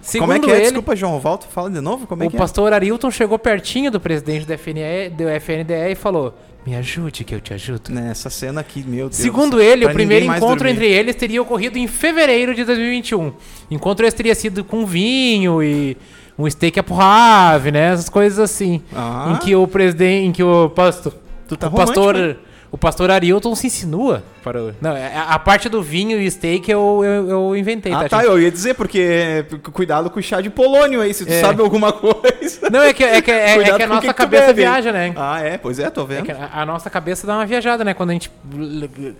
[0.00, 0.54] Segundo Como é que é?
[0.54, 3.90] ele, Desculpa, João, volta, fala de novo, como é o que pastor Arilton chegou pertinho
[3.90, 7.90] do presidente do, FNE, do FNDE e falou, me ajude que eu te ajudo.
[7.90, 9.16] Nessa cena aqui, meu Deus.
[9.16, 13.32] Segundo ele, o primeiro encontro entre eles teria ocorrido em fevereiro de 2021.
[13.70, 15.96] Encontro esse teria sido com vinho e
[16.38, 17.92] um steak à porrave, né?
[17.92, 18.80] Essas coisas assim.
[18.94, 19.32] Ah.
[19.32, 21.14] Em que o presidente, em que o pastor,
[21.58, 22.38] tá o pastor,
[22.72, 24.74] o pastor Arilton se insinua para.
[24.80, 28.08] Não, é- a, a parte do vinho e steak eu, eu, eu inventei, Ah, tá?
[28.08, 31.40] tá, eu ia dizer, porque cuidado com o chá de polônio aí, se tu É.
[31.40, 32.70] sabe alguma coisa.
[32.70, 34.62] Não, é que, é que, é, é que a nossa que cabeça bebe.
[34.62, 35.12] viaja, né?
[35.16, 36.24] Ah, é, pois é, tô É vendo.
[36.24, 37.92] que a, a nossa cabeça dá uma viajada, né?
[37.94, 38.30] Quando a gente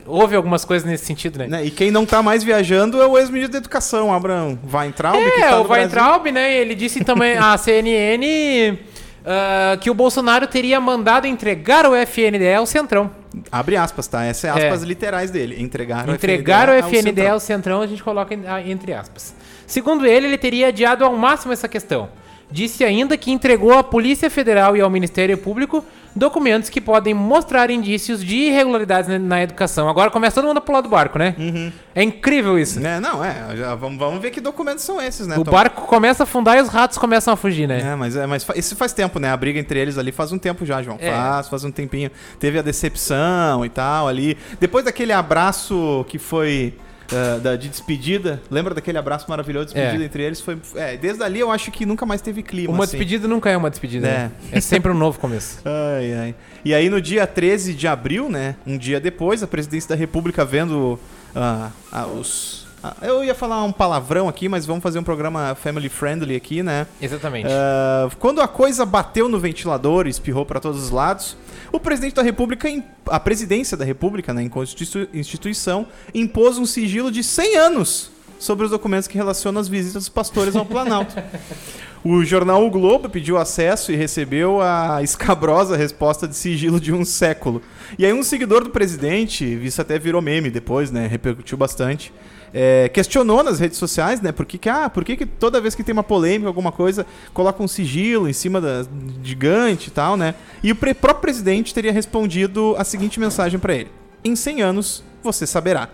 [0.06, 1.46] ouve algumas coisas nesse sentido, né?
[1.46, 5.40] Né, E quem não tá mais viajando é o ex-ministro da Educação, Abraham Weintraub, que
[5.42, 5.68] É, tá o.
[5.70, 6.54] Weintraub, né?
[6.56, 8.78] Ele disse também à CNN
[9.26, 13.10] ah, que o Bolsonaro teria mandado entregar o FNDE ao Centrão.
[13.50, 14.24] Abre aspas, tá?
[14.24, 15.60] Essa é aspas literais dele.
[15.62, 17.32] Entregar o Entregar o FNDE ao FNDE Centrão.
[17.32, 19.34] ao Centrão, a gente coloca ah, entre aspas.
[19.66, 22.08] Segundo ele, ele teria adiado ao máximo essa questão.
[22.52, 25.84] Disse ainda que entregou à Polícia Federal e ao Ministério Público
[26.14, 29.88] documentos que podem mostrar indícios de irregularidades na, educação.
[29.88, 31.34] Agora começa todo mundo a pular do barco, né?
[31.38, 31.72] Uhum.
[31.94, 32.80] É incrível isso.
[32.80, 33.56] Né, não, é.
[33.56, 35.38] já vamos, vamos ver que documentos são esses, né?
[35.38, 35.50] O Tom?
[35.50, 37.80] barco começa a afundar e os ratos começam a fugir, né?
[37.80, 39.30] É, mas, é, mas isso faz tempo, né?
[39.30, 40.98] A briga entre eles ali faz um tempo já, João.
[41.00, 41.10] É.
[41.10, 42.10] Faz, faz um tempinho.
[42.38, 44.36] Teve a decepção e tal ali.
[44.60, 46.74] Depois daquele abraço que foi
[47.12, 50.06] ah, da, de despedida, lembra daquele abraço maravilhoso de despedida É.
[50.06, 50.40] entre eles?
[50.40, 52.72] Foi, é, desde ali eu acho que nunca mais teve clima.
[52.72, 52.96] Uma assim.
[52.96, 54.06] despedida nunca é uma despedida.
[54.08, 54.10] É.
[54.10, 54.30] né?
[54.50, 55.60] É sempre um novo começo.
[55.66, 56.34] Ai, ai.
[56.64, 58.56] E aí no dia 13 de abril, né?
[58.66, 60.98] Um dia depois, a presidência da República vendo
[61.34, 62.66] ah, ah, os.
[62.82, 66.62] Ah, eu ia falar um palavrão aqui, mas vamos fazer um programa family friendly aqui,
[66.62, 66.86] né?
[67.00, 67.48] Exatamente.
[67.50, 71.36] Ah, quando a coisa bateu no ventilador e espirrou para todos os lados,
[71.70, 72.68] o presidente da República,
[73.06, 78.70] a presidência da República, né, constitu- instituição, impôs um sigilo de 100 anos sobre os
[78.72, 81.14] documentos que relacionam as visitas dos pastores ao Planalto.
[82.04, 87.04] O jornal O Globo pediu acesso e recebeu a escabrosa resposta de sigilo de um
[87.04, 87.62] século.
[87.96, 92.12] E aí um seguidor do presidente, isso até virou meme depois, né, repercutiu bastante,
[92.52, 95.74] é, questionou nas redes sociais, né, por que, que, ah, por que, que toda vez
[95.74, 98.84] que tem uma polêmica, alguma coisa, coloca um sigilo em cima da
[99.22, 100.34] gigante e tal, né?
[100.62, 103.90] E o próprio presidente teria respondido a seguinte mensagem pra ele:
[104.24, 105.88] Em 100 anos, você saberá.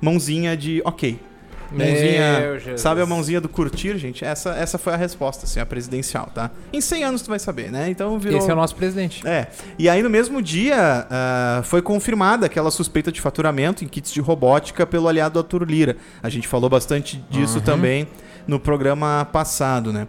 [0.00, 1.18] Mãozinha de ok.
[1.74, 4.24] Mãozinha, sabe a mãozinha do curtir, gente?
[4.24, 6.50] Essa, essa foi a resposta, assim, a presidencial, tá?
[6.72, 7.90] Em 100 anos tu vai saber, né?
[7.90, 8.38] Então virou...
[8.38, 9.26] Esse é o nosso presidente.
[9.26, 14.12] É, e aí no mesmo dia ah, foi confirmada aquela suspeita de faturamento em kits
[14.12, 15.96] de robótica pelo aliado Arthur Lira.
[16.22, 18.08] A gente falou bastante disso também
[18.46, 20.06] no programa passado, né?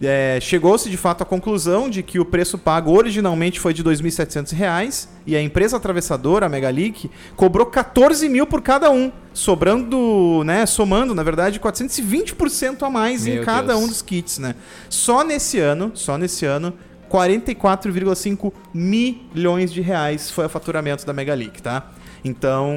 [0.00, 3.90] É, Chegou-se de fato à conclusão de que o preço pago originalmente foi de R$
[3.90, 10.64] 2.700 e a empresa atravessadora, a Megalic, cobrou 14 mil por cada um, sobrando, né,
[10.66, 13.84] somando, na verdade, 420% a mais em Meu cada Deus.
[13.84, 14.54] um dos kits, né?
[14.88, 16.72] Só nesse ano, só nesse ano,
[17.10, 21.90] 44,5 milhões de reais foi o faturamento da Megalic, tá?
[22.24, 22.74] Então,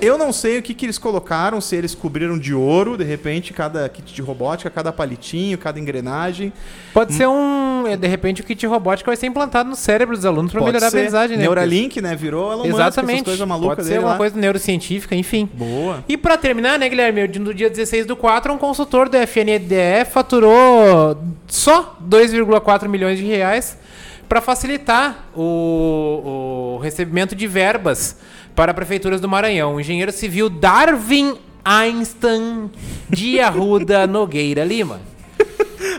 [0.00, 3.52] eu não sei o que, que eles colocaram, se eles cobriram de ouro, de repente,
[3.52, 6.52] cada kit de robótica, cada palitinho, cada engrenagem.
[6.92, 7.84] Pode ser um.
[7.98, 10.90] De repente, o kit robótico vai ser implantado no cérebro dos alunos para melhorar a
[10.90, 10.96] ser.
[10.96, 11.42] aprendizagem, né?
[11.42, 12.14] Neuralink, né?
[12.14, 13.24] Virou Elon Musk, essas Exatamente.
[13.24, 14.18] coisas malucas Pode ser alguma lá.
[14.18, 15.48] coisa neurocientífica, enfim.
[15.52, 16.04] Boa.
[16.08, 17.28] E pra terminar, né, Guilherme?
[17.38, 23.76] No dia 16 do 4, um consultor do FNDE faturou só 2,4 milhões de reais
[24.28, 28.16] para facilitar o, o recebimento de verbas
[28.54, 29.74] para prefeituras do Maranhão.
[29.76, 32.70] O engenheiro civil Darwin Einstein
[33.08, 35.00] de Arruda Nogueira Lima.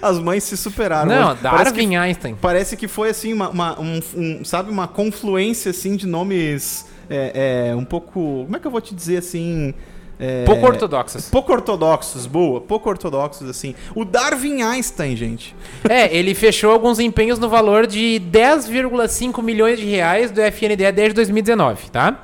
[0.01, 1.07] As mães se superaram.
[1.09, 1.39] Não, hoje.
[1.41, 2.35] Parece que Darwin Einstein.
[2.41, 7.69] Parece que foi assim, uma, uma- um, um, sabe, uma confluência assim de nomes é,
[7.71, 8.43] é, um pouco.
[8.45, 9.73] Como é que eu vou te dizer assim?
[10.19, 11.29] É, Pouco ortodoxas.
[11.29, 12.61] Pouco ortodoxos, boa.
[12.61, 13.75] Pouco ortodoxos, assim.
[13.93, 15.55] O Darwin Einstein, gente.
[15.89, 21.13] É, ele fechou alguns empenhos no valor de 10,5 milhões de reais do FNDE desde
[21.13, 22.21] 2019, tá?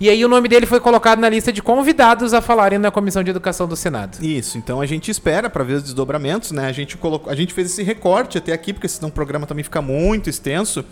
[0.00, 3.22] E aí o nome dele foi colocado na lista de convidados a falarem na Comissão
[3.22, 4.18] de Educação do Senado.
[4.22, 6.66] Isso, então a gente espera para ver os desdobramentos, né?
[6.66, 9.62] A gente colocou, a gente fez esse recorte até aqui, porque senão o programa também
[9.62, 10.84] fica muito extenso.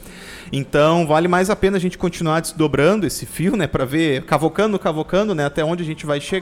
[0.53, 3.67] Então vale mais a pena a gente continuar desdobrando esse fio, né?
[3.67, 5.45] Para ver, cavocando, cavocando, né?
[5.45, 6.36] Até onde a gente vai chegar.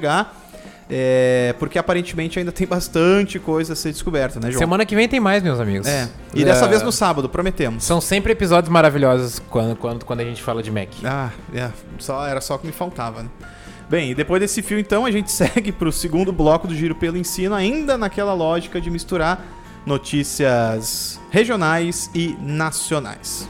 [0.89, 4.59] É, porque aparentemente ainda tem bastante coisa a ser descoberta, né, João?
[4.59, 5.87] Semana que vem tem mais, meus amigos.
[5.87, 6.09] É.
[6.35, 7.85] E dessa É, vez no sábado, prometemos.
[7.85, 10.89] São sempre episódios maravilhosos quando, quando, quando a gente fala de Mac.
[11.03, 13.29] Ah, é, só, era só o que me faltava, né?
[13.89, 16.95] Bem, e depois desse fio, então, a gente segue para o segundo bloco do Giro
[16.95, 19.43] pelo Ensino, ainda naquela lógica de misturar
[19.87, 23.49] notícias regionais e nacionais.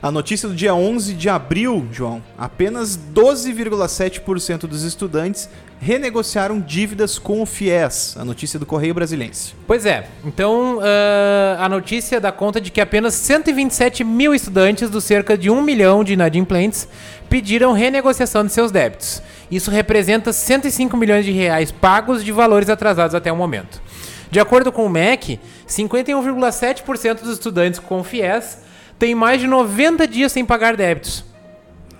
[0.00, 7.42] A notícia do dia 11 de abril, João, apenas 12,7% dos estudantes renegociaram dívidas com
[7.42, 9.54] o FIES, a notícia do Correio Brasilense.
[9.66, 15.02] Pois é, então ah, a notícia dá conta de que apenas 127 mil estudantes dos
[15.02, 16.86] cerca de 1 milhão de inadimplentes
[17.28, 19.20] pediram renegociação de seus débitos.
[19.50, 23.82] Isso representa 105 milhões de reais pagos de valores atrasados até o momento.
[24.30, 28.67] De acordo com o MEC, 51,7% dos estudantes com FIES
[28.98, 31.24] têm mais de 90 dias sem pagar débitos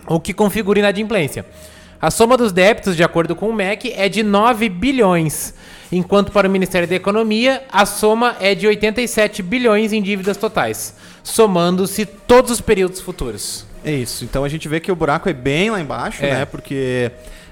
[0.06, 1.44] o que configura inadimplência.
[2.00, 5.52] A soma dos débitos, de acordo com o MEC, é de 9 bilhões,
[5.92, 10.94] enquanto para o Ministério da Economia a soma é de 87 bilhões em dívidas totais,
[11.22, 13.66] somando-se todos os períodos futuros.
[13.84, 14.24] É isso.
[14.24, 16.30] Então a gente vê que o buraco é bem lá embaixo, É.
[16.30, 16.44] né?
[16.46, 17.10] Porque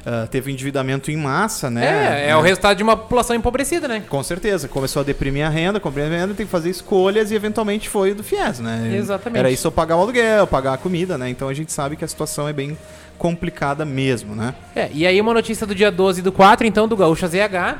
[0.09, 2.25] ah, teve endividamento em massa, né?
[2.27, 4.05] É, é o resultado de uma população empobrecida, né?
[4.09, 4.69] Com certeza.
[4.69, 8.15] Começou a deprimir a renda, comprimir a renda, tem que fazer escolhas e eventualmente foi
[8.15, 8.95] do FIES, né?
[8.97, 9.41] Exatamente.
[9.41, 11.29] Era isso eu pagar o aluguel, pagar a comida, né?
[11.29, 12.79] Então a gente sabe que a situação é bem
[13.19, 14.55] complicada mesmo, né?
[14.77, 17.79] É, e aí uma notícia do dia 12 do 4, então, do Gaúcha ZH,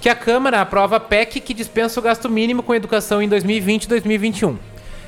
[0.00, 3.84] que a Câmara aprova a PEC que dispensa o gasto mínimo com educação em 2020
[3.84, 4.56] e 2021.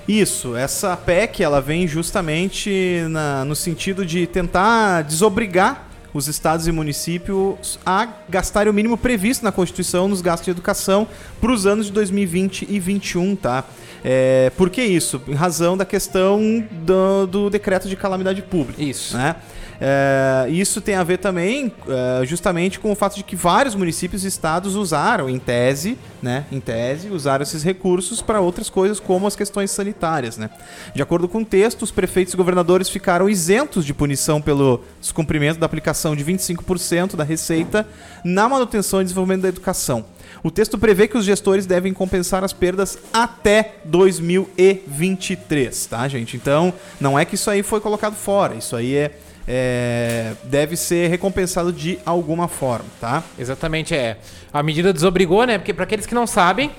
[0.06, 6.72] Isso, essa PEC ela vem justamente na- no sentido de tentar desobrigar os estados e
[6.72, 11.06] municípios a gastarem o mínimo previsto na Constituição nos gastos de educação
[11.40, 13.64] para os anos de 2020 e 2021, tá?
[14.04, 15.20] É, por que isso?
[15.26, 18.82] Em razão da questão do, do decreto de calamidade pública.
[18.82, 19.16] Isso.
[19.16, 19.36] né?
[19.80, 24.24] É, isso tem a ver também é, justamente com o fato de que vários municípios
[24.24, 29.26] e estados usaram, em tese, né, em tese, usaram esses recursos para outras coisas como
[29.26, 30.50] as questões sanitárias, né.
[30.94, 35.60] De acordo com o texto, os prefeitos e governadores ficaram isentos de punição pelo descumprimento
[35.60, 37.86] da aplicação de 25% da receita
[38.24, 40.04] na manutenção e desenvolvimento da educação.
[40.42, 46.36] O texto prevê que os gestores devem compensar as perdas até 2023, tá, gente?
[46.36, 51.08] Então, não é que isso aí foi colocado fora, isso aí é, é, deve ser
[51.08, 53.24] recompensado de alguma forma, tá?
[53.38, 54.18] Exatamente, é.
[54.52, 55.56] A medida desobrigou, né?
[55.56, 56.70] Porque para aqueles que não sabem,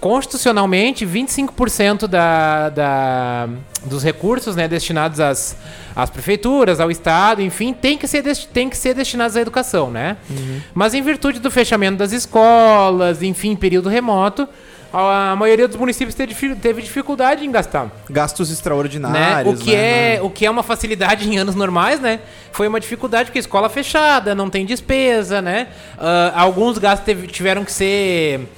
[0.00, 3.48] constitucionalmente, 25% da, da,
[3.84, 5.56] dos recursos né, destinados às,
[5.94, 10.16] às prefeituras, ao Estado, enfim, tem que ser, tem que ser destinados à educação, né?
[10.28, 10.60] Uhum.
[10.74, 14.48] Mas em virtude do fechamento das escolas, enfim, período remoto,
[14.92, 17.90] a maioria dos municípios teve dificuldade em gastar.
[18.08, 19.54] Gastos extraordinários.
[19.54, 19.60] Né?
[19.60, 20.16] O, que né?
[20.16, 22.20] é, o que é uma facilidade em anos normais, né?
[22.52, 25.68] Foi uma dificuldade porque escola fechada, não tem despesa, né?
[25.96, 28.48] Uh, alguns gastos tiveram que ser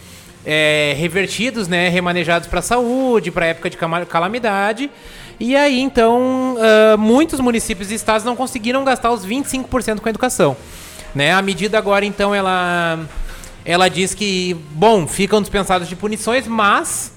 [0.47, 1.89] é, revertidos, né?
[1.91, 3.77] Remanejados para saúde, para época de
[4.09, 4.91] calamidade.
[5.39, 10.11] E aí, então, uh, muitos municípios e estados não conseguiram gastar os 25% com a
[10.11, 10.57] educação.
[11.15, 11.33] Né?
[11.33, 13.01] A medida agora, então, ela
[13.65, 17.13] ela diz que, bom, ficam dispensados de punições, mas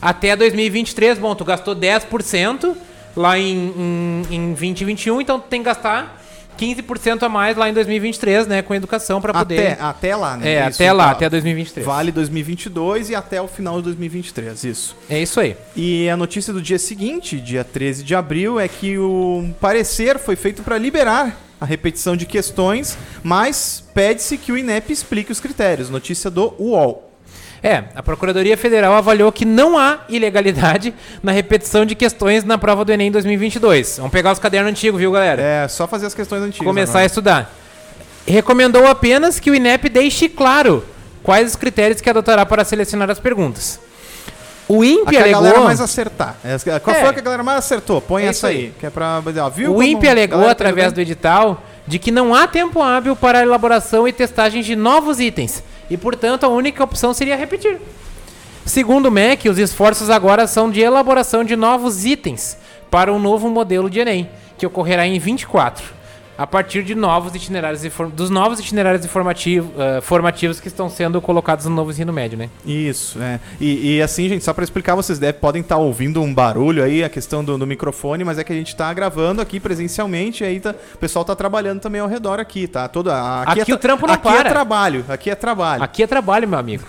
[0.00, 2.74] até 2023, bom, tu gastou 10%
[3.16, 6.19] lá em, em, em 2021, então tu tem que gastar
[6.60, 9.72] 15% a mais lá em 2023, né, com educação para poder...
[9.72, 10.52] Até, até lá, né?
[10.52, 11.86] É, isso, até lá, até 2023.
[11.86, 14.96] Vale 2022 e até o final de 2023, isso.
[15.08, 15.56] É isso aí.
[15.74, 20.36] E a notícia do dia seguinte, dia 13 de abril, é que o parecer foi
[20.36, 25.90] feito para liberar a repetição de questões, mas pede-se que o INEP explique os critérios.
[25.90, 27.09] Notícia do UOL.
[27.62, 32.84] É, a Procuradoria Federal avaliou que não há ilegalidade na repetição de questões na prova
[32.84, 33.98] do Enem 2022.
[33.98, 35.42] Vamos pegar os cadernos antigos, viu, galera?
[35.42, 36.66] É, só fazer as questões antigas.
[36.66, 37.04] Começar agora.
[37.04, 37.54] a estudar.
[38.26, 40.84] Recomendou apenas que o INEP deixe claro
[41.22, 43.78] quais os critérios que adotará para selecionar as perguntas.
[44.68, 45.40] O INPE a alegou.
[45.40, 46.36] A galera mais acertar.
[46.44, 47.00] É, qual é.
[47.00, 48.00] foi a que a galera mais acertou?
[48.00, 48.56] Põe é essa aí.
[48.56, 48.74] aí.
[48.78, 52.46] Que é pra, ó, viu o INPE alegou, através do edital, de que não há
[52.46, 55.64] tempo hábil para a elaboração e testagem de novos itens.
[55.90, 57.78] E, portanto, a única opção seria repetir.
[58.64, 62.56] Segundo o MEC, os esforços agora são de elaboração de novos itens
[62.90, 65.99] para um novo modelo de Enem, que ocorrerá em 24
[66.40, 67.82] a partir de novos itinerários
[68.14, 72.48] dos novos itinerários informativo, uh, formativos que estão sendo colocados no novo ensino médio, né?
[72.64, 73.38] Isso, é.
[73.60, 76.82] E, e assim, gente, só para explicar, vocês devem, podem estar tá ouvindo um barulho
[76.82, 80.42] aí, a questão do, do, microfone, mas é que a gente está gravando aqui presencialmente,
[80.42, 82.88] e aí tá, o pessoal está trabalhando também ao redor aqui, tá?
[82.88, 84.38] Toda, aqui, aqui é, o trampo não aqui para.
[84.38, 85.82] Aqui é trabalho, aqui é trabalho.
[85.82, 86.84] Aqui é trabalho, meu amigo.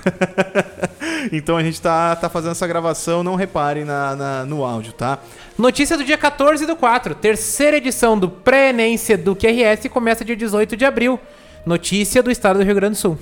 [1.30, 5.20] então a gente está tá fazendo essa gravação, não reparem na, na, no áudio, tá?
[5.62, 7.14] Notícia do dia 14 do 4.
[7.14, 11.20] Terceira edição do Pré-ENEM Seduc RS começa dia 18 de abril.
[11.64, 13.20] Notícia do estado do Rio Grande do Sul.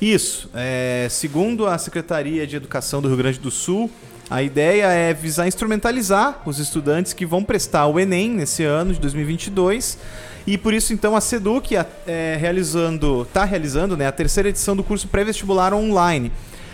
[0.00, 0.48] Isso.
[0.54, 3.90] É, segundo a Secretaria de Educação do Rio Grande do Sul,
[4.30, 9.00] a ideia é visar instrumentalizar os estudantes que vão prestar o Enem nesse ano de
[9.00, 9.98] 2022.
[10.46, 11.74] E por isso, então, a SEDUC
[12.06, 16.30] é, realizando, está realizando né, a terceira edição do curso pré-vestibular online.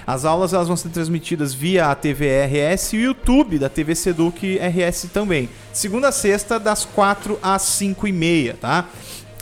[0.06, 3.92] As aulas elas vão ser transmitidas via a TV RS e o YouTube da TV
[3.96, 5.48] Seduc RS também.
[5.72, 8.86] Segunda a sexta, das 4 às 5 e meia, tá?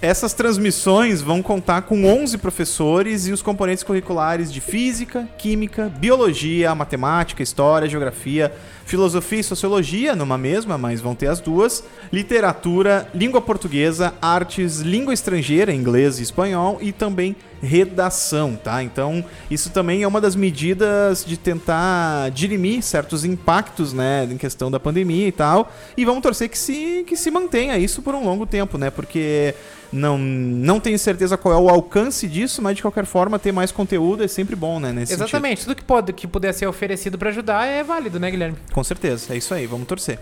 [0.00, 6.74] Essas transmissões vão contar com 11 professores e os componentes curriculares de Física, Química, Biologia,
[6.74, 8.53] Matemática, História, Geografia,
[8.85, 15.14] Filosofia e Sociologia, numa mesma, mas vão ter as duas, Literatura, Língua Portuguesa, Artes, Língua
[15.14, 18.83] Estrangeira, Inglês e Espanhol, e também Redação, tá?
[18.83, 24.70] Então, isso também é uma das medidas de tentar dirimir certos impactos, né, em questão
[24.70, 28.23] da pandemia e tal, e vamos torcer que se, que se mantenha isso por um
[28.23, 29.55] longo tempo, né, porque
[29.94, 33.70] não, não tenho certeza qual é o alcance disso, mas de qualquer forma ter mais
[33.70, 34.92] conteúdo é sempre bom, né?
[35.03, 35.61] Exatamente.
[35.61, 35.68] Sentido.
[35.68, 38.59] Tudo que, pode, que puder ser oferecido para ajudar é válido, né, Guilherme?
[38.74, 39.32] Com certeza.
[39.32, 39.66] É isso aí.
[39.66, 40.18] Vamos torcer.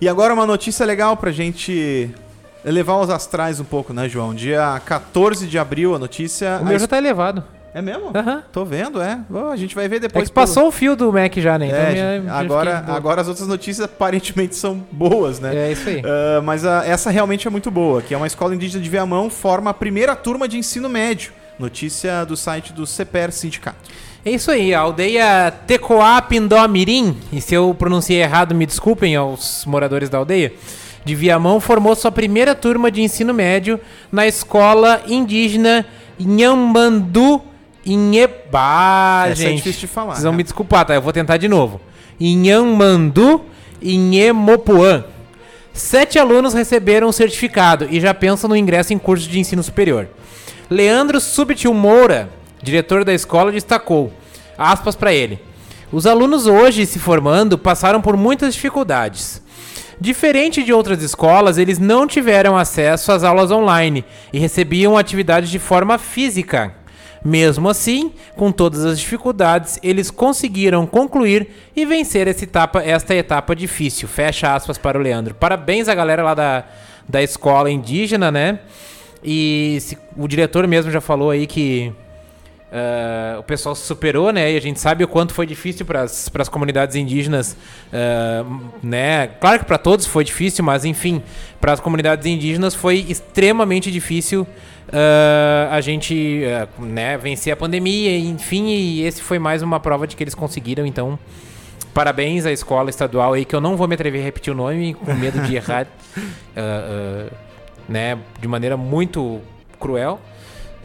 [0.00, 2.10] E agora uma notícia legal pra gente
[2.64, 4.34] elevar os astrais um pouco, né, João?
[4.34, 6.58] Dia 14 de abril, a notícia.
[6.60, 7.44] O meu já tá elevado.
[7.74, 8.06] É mesmo?
[8.06, 8.42] Uhum.
[8.52, 9.18] Tô vendo, é.
[9.28, 10.24] Oh, a gente vai ver depois.
[10.24, 11.66] É que passou o fio do Mac já, né?
[11.66, 15.54] Então é, minha, agora, agora as outras notícias aparentemente são boas, né?
[15.54, 16.00] É isso aí.
[16.00, 19.28] Uh, mas a, essa realmente é muito boa, que é uma escola indígena de Viamão,
[19.28, 21.32] forma a primeira turma de ensino médio.
[21.58, 23.90] Notícia do site do CPR Sindicato.
[24.26, 29.14] É isso aí, a aldeia Tecoá Pindó Mirim, e se eu pronunciei errado, me desculpem
[29.14, 30.54] aos moradores da aldeia,
[31.04, 33.78] de Viamão formou sua primeira turma de ensino médio
[34.10, 35.84] na escola indígena
[36.18, 37.42] Inhambandu
[37.84, 39.52] Inheba, Essa é gente.
[39.52, 40.14] é difícil de falar.
[40.14, 40.38] Vocês vão né?
[40.38, 40.94] me desculpar, tá?
[40.94, 41.78] Eu vou tentar de novo.
[42.18, 43.42] Inhamandu
[43.82, 45.04] Inhemopuã.
[45.74, 50.08] Sete alunos receberam o certificado e já pensam no ingresso em curso de ensino superior.
[50.70, 52.30] Leandro Subtil Moura,
[52.64, 54.12] diretor da escola, destacou,
[54.58, 55.38] aspas para ele,
[55.92, 59.40] os alunos hoje se formando passaram por muitas dificuldades.
[60.00, 65.58] Diferente de outras escolas, eles não tiveram acesso às aulas online e recebiam atividades de
[65.60, 66.74] forma física.
[67.24, 73.54] Mesmo assim, com todas as dificuldades, eles conseguiram concluir e vencer essa etapa, esta etapa
[73.56, 74.08] difícil.
[74.08, 75.34] Fecha aspas para o Leandro.
[75.34, 76.64] Parabéns à galera lá da,
[77.08, 78.58] da escola indígena, né?
[79.24, 81.94] E se, o diretor mesmo já falou aí que,
[82.72, 84.52] Uh, o pessoal se superou, né?
[84.52, 87.56] E a gente sabe o quanto foi difícil para as comunidades indígenas,
[87.92, 89.28] uh, né?
[89.28, 91.22] Claro que para todos foi difícil, mas enfim,
[91.60, 94.42] para as comunidades indígenas foi extremamente difícil
[94.88, 96.42] uh, a gente,
[96.80, 100.84] né, vencer a pandemia, enfim, e esse foi mais uma prova de que eles conseguiram.
[100.84, 101.16] Então,
[101.92, 104.94] parabéns à escola estadual aí que eu não vou me atrever a repetir o nome
[104.94, 105.86] com medo de errar,
[107.88, 108.18] né?
[108.40, 109.40] De maneira muito
[109.78, 110.18] cruel.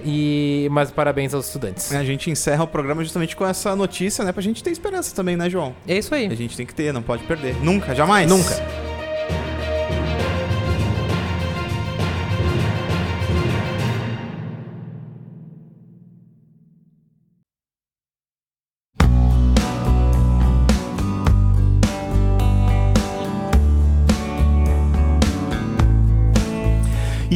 [0.04, 1.94] E, mas parabéns aos estudantes.
[1.94, 4.32] A gente encerra o programa justamente com essa notícia, né?
[4.32, 5.76] Pra gente ter esperança também, né, João?
[5.88, 6.28] É isso aí.
[6.28, 7.56] A gente tem que ter, não pode perder.
[7.64, 8.30] Nunca, jamais.
[8.30, 8.89] Nunca.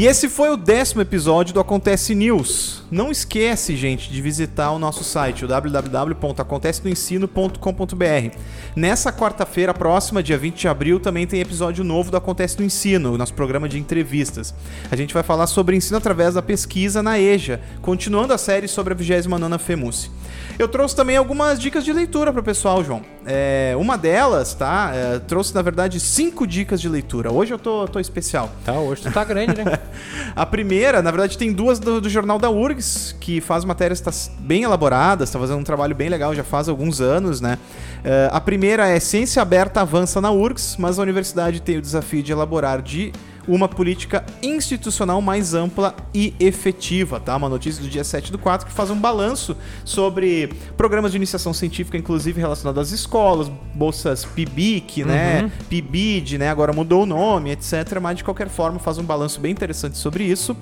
[0.04, 2.84] E esse foi o décimo episódio do Acontece News.
[2.92, 8.38] Não esquece, gente, de visitar o nosso site, o www.acontecenoensino.com.br.
[8.76, 13.14] Nessa quarta-feira próxima, dia 20 de abril, também tem episódio novo do Acontece no Ensino,
[13.14, 14.54] o nosso programa de entrevistas.
[14.92, 18.94] A gente vai falar sobre ensino através da pesquisa na EJA, continuando a série sobre
[18.94, 20.12] a 29ª FEMUSE.
[20.58, 23.02] Eu trouxe também algumas dicas de leitura para o pessoal, João.
[23.26, 24.92] É, uma delas, tá?
[24.94, 27.32] É, trouxe, na verdade, cinco dicas de leitura.
[27.32, 28.52] Hoje eu tô, tô especial.
[28.64, 29.80] Tá, hoje tu tá grande, né?
[30.36, 34.12] a primeira, na verdade, tem duas do, do jornal da URGS, que faz matérias tá
[34.40, 37.58] bem elaboradas, está fazendo um trabalho bem legal já faz alguns anos, né?
[38.04, 42.22] É, a primeira é Ciência Aberta Avança na URGS, mas a universidade tem o desafio
[42.22, 43.12] de elaborar de
[43.48, 47.36] uma política institucional mais ampla e efetiva, tá?
[47.36, 51.54] Uma notícia do dia 7 do 4 que faz um balanço sobre programas de iniciação
[51.54, 55.44] científica, inclusive relacionados às escolas, bolsas PIBIC, né?
[55.44, 55.52] Uhum.
[55.70, 56.50] PIBID, né?
[56.50, 58.00] Agora mudou o nome, etc.
[58.02, 60.56] Mas de qualquer forma faz um balanço bem interessante sobre isso.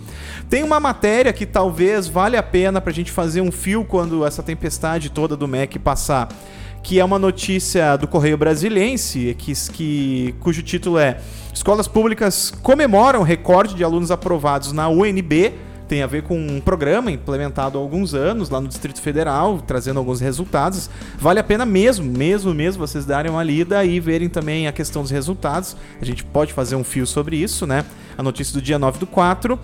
[0.50, 4.42] Tem uma matéria que talvez valha a pena pra gente fazer um fio quando essa
[4.42, 6.30] tempestade toda do MEC passar
[6.84, 11.20] que é uma notícia do Correio Brasilense, que, que, cujo título é
[11.54, 15.54] Escolas Públicas comemoram recorde de alunos aprovados na UNB.
[15.88, 20.00] Tem a ver com um programa implementado há alguns anos lá no Distrito Federal, trazendo
[20.00, 20.90] alguns resultados.
[21.18, 25.02] Vale a pena mesmo, mesmo, mesmo vocês darem uma lida e verem também a questão
[25.02, 25.76] dos resultados.
[26.02, 27.84] A gente pode fazer um fio sobre isso, né?
[28.18, 29.60] A notícia do dia 9 do 4.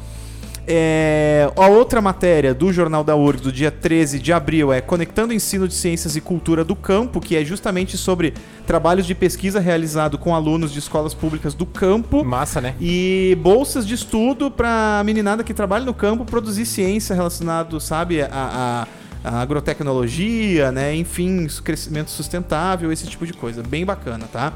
[0.70, 5.34] É, a outra matéria do Jornal da URGS do dia 13 de abril é Conectando
[5.34, 8.34] Ensino de Ciências e Cultura do Campo, que é justamente sobre
[8.65, 12.22] trabalhos de pesquisa realizado com alunos de escolas públicas do campo.
[12.26, 12.76] Massa, né?
[12.82, 18.22] E bolsas de estudo para a meninada que trabalha no campo produzir ciência relacionado, sabe,
[18.22, 18.88] a, a
[19.24, 20.95] a agrotecnologia, né?
[20.95, 23.61] Enfim, crescimento sustentável, esse tipo de coisa.
[23.61, 24.53] Bem bacana, tá?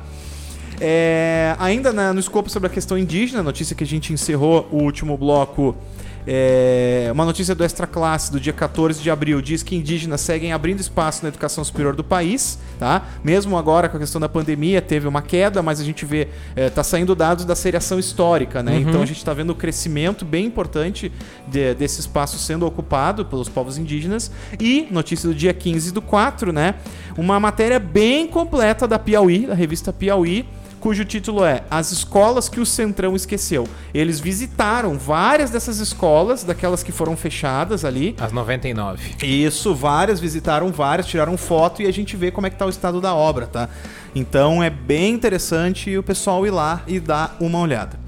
[0.83, 4.77] É, ainda na, no escopo sobre a questão indígena, notícia que a gente encerrou o
[4.77, 5.77] último bloco
[6.25, 10.53] é, uma notícia do Extra Classe do dia 14 de abril diz que indígenas seguem
[10.53, 13.03] abrindo espaço na educação superior do país, tá?
[13.23, 16.69] Mesmo agora com a questão da pandemia teve uma queda, mas a gente vê é,
[16.69, 18.73] tá saindo dados da seriação histórica, né?
[18.73, 18.81] Uhum.
[18.81, 21.11] Então a gente está vendo o crescimento bem importante
[21.47, 26.53] de, desse espaço sendo ocupado pelos povos indígenas e notícia do dia 15 do 4,
[26.53, 26.75] né?
[27.17, 30.45] Uma matéria bem completa da Piauí, da revista Piauí
[30.81, 33.67] cujo título é As Escolas que o Centrão Esqueceu.
[33.93, 38.15] Eles visitaram várias dessas escolas, daquelas que foram fechadas ali.
[38.19, 39.15] As 99.
[39.23, 42.69] Isso, várias, visitaram várias, tiraram foto e a gente vê como é que tá o
[42.69, 43.69] estado da obra, tá?
[44.15, 47.99] Então é bem interessante o pessoal ir lá e dar uma olhada.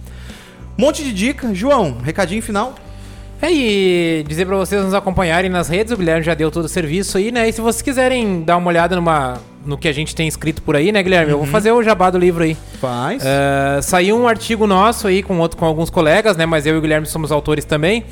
[0.76, 1.53] Monte de dica.
[1.53, 2.74] João, recadinho final?
[3.44, 6.70] É, e dizer para vocês nos acompanharem nas redes, o Guilherme já deu todo o
[6.70, 7.50] serviço aí, né?
[7.50, 9.34] E se vocês quiserem dar uma olhada numa,
[9.66, 11.26] no que a gente tem escrito por aí, né, Guilherme?
[11.26, 11.32] Uhum.
[11.32, 11.52] Eu vou uhum.
[11.52, 12.56] fazer o jabá do livro aí.
[12.80, 13.22] Faz.
[13.22, 16.46] Uh, saiu um artigo nosso aí com, outro, com alguns colegas, né?
[16.46, 18.06] Mas eu e o Guilherme somos autores também.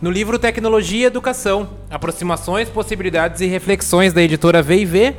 [0.00, 5.12] No livro Tecnologia e Educação: Aproximações, Possibilidades e Reflexões da editora V&V,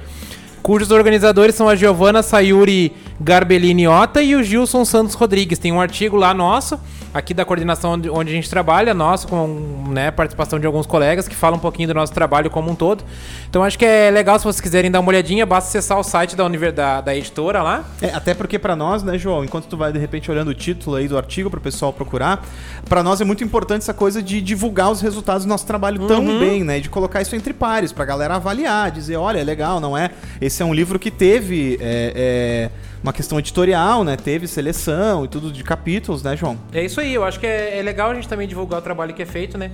[0.64, 5.60] cujos organizadores são a Giovana Sayuri Garbellini Ota e o Gilson Santos Rodrigues.
[5.60, 6.80] Tem um artigo lá nosso
[7.14, 11.36] aqui da coordenação onde a gente trabalha, nosso, com né, participação de alguns colegas que
[11.36, 13.04] falam um pouquinho do nosso trabalho como um todo.
[13.50, 16.36] Então acho que é legal se vocês quiserem dar uma olhadinha, basta acessar o site
[16.36, 17.84] da, da, da editora lá.
[18.02, 20.96] É, até porque para nós, né, João, enquanto tu vai de repente olhando o título
[20.96, 22.46] aí do artigo para o pessoal procurar,
[22.88, 26.08] para nós é muito importante essa coisa de divulgar os resultados do nosso trabalho uhum.
[26.08, 29.80] tão bem, né, de colocar isso entre pares, para galera avaliar, dizer, olha, é legal,
[29.80, 30.12] não é?
[30.40, 34.18] Esse é um livro que teve é, é uma questão editorial, né?
[34.18, 36.58] Teve seleção e tudo de capítulos, né, João?
[36.74, 39.14] É isso aí, eu acho que é, é legal a gente também divulgar o trabalho
[39.14, 39.72] que é feito, né?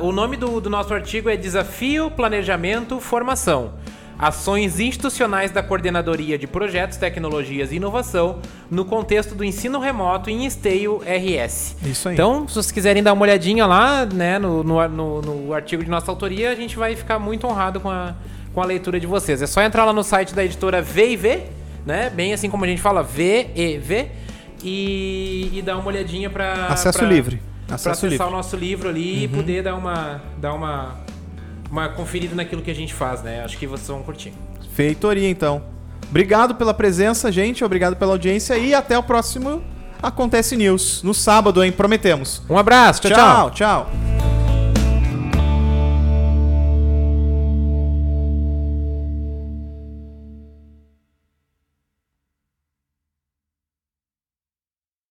[0.00, 3.72] Uh, o nome do, do, nosso artigo é Desafio, Planejamento, Formação.
[4.18, 10.44] Ações institucionais da Coordenadoria de Projetos, Tecnologias e Inovação no contexto do ensino remoto em
[10.44, 11.76] Esteio RS.
[11.84, 12.14] Isso aí.
[12.14, 15.90] Então, se vocês quiserem dar uma olhadinha lá, né, no, no, no- no artigo de
[15.90, 18.14] nossa autoria, a gente vai ficar muito honrado com a,
[18.52, 19.40] com a leitura de vocês.
[19.40, 21.44] É só entrar lá no site da editora V&V,
[21.86, 24.08] né, bem assim como a gente fala, V-E-V,
[24.62, 27.40] e, e dar uma olhadinha para Acesso livre.
[27.66, 28.26] Para Acesso acessar livre.
[28.26, 30.96] o nosso livro ali e poder dar uma, dar uma,
[31.70, 33.42] uma conferida naquilo que a gente faz, né?
[33.44, 34.32] Acho que vocês vão curtir.
[34.72, 35.62] Feitoria, então.
[36.08, 37.64] Obrigado pela presença, gente.
[37.64, 38.56] Obrigado pela audiência.
[38.56, 39.62] E até o próximo
[40.02, 41.02] Acontece News.
[41.02, 41.72] No sábado, hein?
[41.72, 42.42] Prometemos.
[42.48, 43.50] Um abraço, tchau.
[43.50, 43.50] tchau.
[43.50, 44.37] tchau.